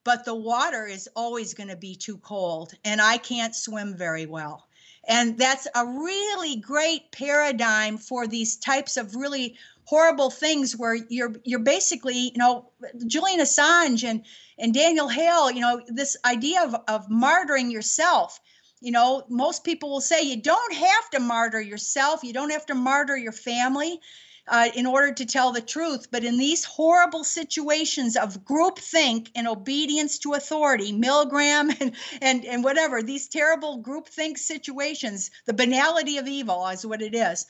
[0.07, 4.25] but the water is always going to be too cold, and I can't swim very
[4.25, 4.65] well.
[5.05, 11.35] And that's a really great paradigm for these types of really horrible things where you're
[11.43, 12.69] you're basically you know
[13.05, 14.23] Julian Assange and
[14.57, 18.39] and Daniel Hale you know this idea of of martyring yourself
[18.79, 22.65] you know most people will say you don't have to martyr yourself you don't have
[22.67, 23.99] to martyr your family
[24.47, 26.07] uh, in order to tell the truth.
[26.11, 32.63] But in these horrible situations of groupthink and obedience to authority, Milgram and, and, and
[32.63, 37.45] whatever, these terrible groupthink situations, the banality of evil is what it is.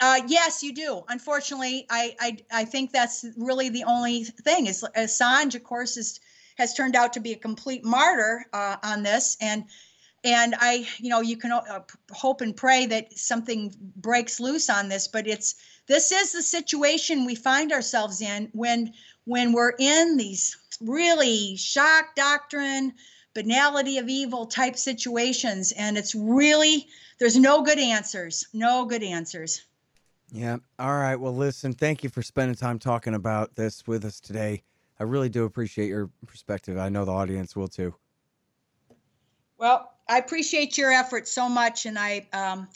[0.00, 1.02] Uh, yes, you do.
[1.08, 4.66] Unfortunately, I, I I think that's really the only thing.
[4.66, 6.18] Is Assange, of course, is
[6.56, 9.64] has turned out to be a complete martyr uh, on this, and
[10.24, 11.80] and I, you know, you can uh,
[12.12, 15.56] hope and pray that something breaks loose on this, but it's
[15.86, 18.92] this is the situation we find ourselves in when
[19.24, 22.92] when we're in these really shock doctrine
[23.34, 26.86] banality of evil type situations and it's really
[27.18, 29.62] there's no good answers no good answers.
[30.34, 30.56] Yeah.
[30.78, 31.16] All right.
[31.16, 34.62] Well listen thank you for spending time talking about this with us today.
[34.98, 36.78] I really do appreciate your perspective.
[36.78, 37.94] I know the audience will too.
[39.58, 42.66] Well i appreciate your effort so much and i um,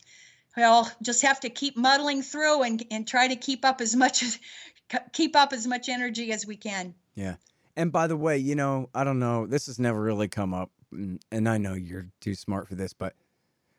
[0.57, 4.23] well just have to keep muddling through and and try to keep up as much
[4.23, 4.39] as
[5.13, 6.95] keep up as much energy as we can.
[7.15, 7.37] Yeah.
[7.77, 10.71] And by the way you know i don't know this has never really come up
[10.95, 13.13] mm, and i know you're too smart for this but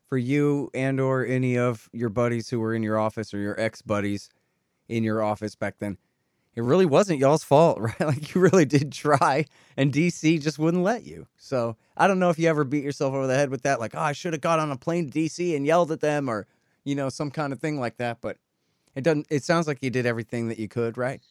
[0.08, 3.60] for you and or any of your buddies who were in your office or your
[3.60, 4.30] ex buddies
[4.88, 5.98] in your office back then
[6.56, 8.00] it really wasn't y'all's fault right?
[8.00, 11.26] Like you really did try and dc just wouldn't let you.
[11.38, 13.96] So i don't know if you ever beat yourself over the head with that like
[13.96, 16.46] oh i should have got on a plane to dc and yelled at them or
[16.88, 18.20] you know, some kind of thing like that.
[18.22, 18.38] But
[18.96, 19.28] it doesn't.
[19.30, 21.22] It sounds like you did everything that you could, right?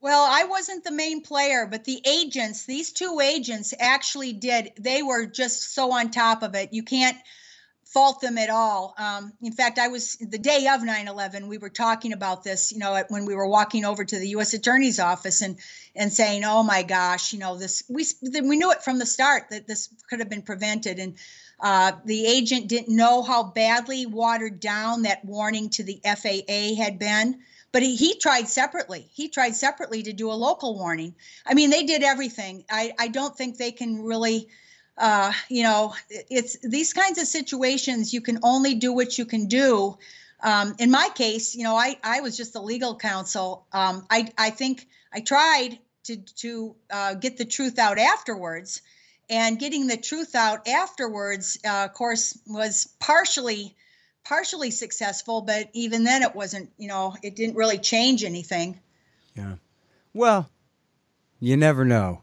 [0.00, 4.72] Well, I wasn't the main player, but the agents, these two agents actually did.
[4.78, 6.72] They were just so on top of it.
[6.72, 7.16] You can't
[7.84, 8.94] fault them at all.
[8.98, 11.48] Um, in fact, I was the day of 9/11.
[11.48, 14.52] We were talking about this, you know, when we were walking over to the U.S.
[14.52, 15.58] Attorney's office and
[15.94, 19.50] and saying, "Oh my gosh, you know, this we we knew it from the start
[19.50, 21.14] that this could have been prevented." And
[21.60, 26.98] uh, the agent didn't know how badly watered down that warning to the FAA had
[26.98, 27.38] been,
[27.72, 29.08] but he, he tried separately.
[29.12, 31.14] He tried separately to do a local warning.
[31.44, 32.64] I mean, they did everything.
[32.70, 34.48] I, I don't think they can really.
[35.00, 38.12] Uh, you know, it's these kinds of situations.
[38.12, 39.96] You can only do what you can do.
[40.40, 43.64] Um, in my case, you know, I, I was just the legal counsel.
[43.72, 48.82] Um, I, I think I tried to, to uh, get the truth out afterwards
[49.30, 53.74] and getting the truth out afterwards uh, of course was partially
[54.24, 58.78] partially successful but even then it wasn't you know it didn't really change anything.
[59.34, 59.54] Yeah.
[60.12, 60.48] Well
[61.40, 62.22] you never know.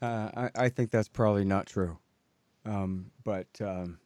[0.00, 1.98] Uh, I, I think that's probably not true.
[2.64, 3.98] Um, but um,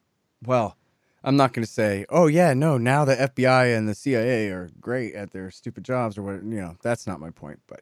[0.45, 0.77] well
[1.25, 4.71] i'm not going to say oh yeah no now the fbi and the cia are
[4.81, 7.81] great at their stupid jobs or what you know that's not my point but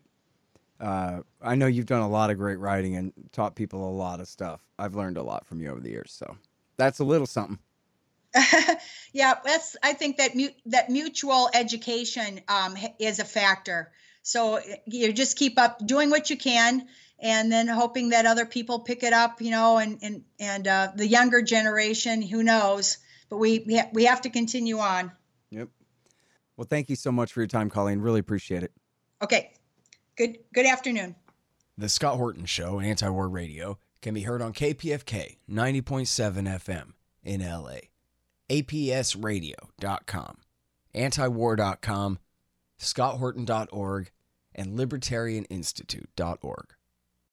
[0.81, 4.20] uh, I know you've done a lot of great writing and taught people a lot
[4.20, 4.62] of stuff.
[4.78, 6.37] I've learned a lot from you over the years, so
[6.76, 7.59] that's a little something.
[9.12, 9.76] yeah, that's.
[9.83, 13.91] I think that mu- that mutual education um, is a factor.
[14.22, 16.87] So you just keep up doing what you can,
[17.18, 19.43] and then hoping that other people pick it up.
[19.43, 22.99] You know, and and and uh, the younger generation, who knows?
[23.28, 25.11] But we we, ha- we have to continue on.
[25.51, 25.68] Yep.
[26.57, 28.01] Well, thank you so much for your time, Colleen.
[28.01, 28.72] Really appreciate it.
[29.22, 29.53] Okay.
[30.17, 31.17] Good good afternoon.
[31.79, 36.93] The Scott Horton Show, Anti-War Radio, can be heard on KPFK 90.7 FM
[37.25, 37.89] in LA,
[38.51, 40.37] APSradio.com,
[40.95, 42.19] antiwar.com,
[42.79, 44.11] scotthorton.org,
[44.55, 46.75] and libertarianinstitute.org.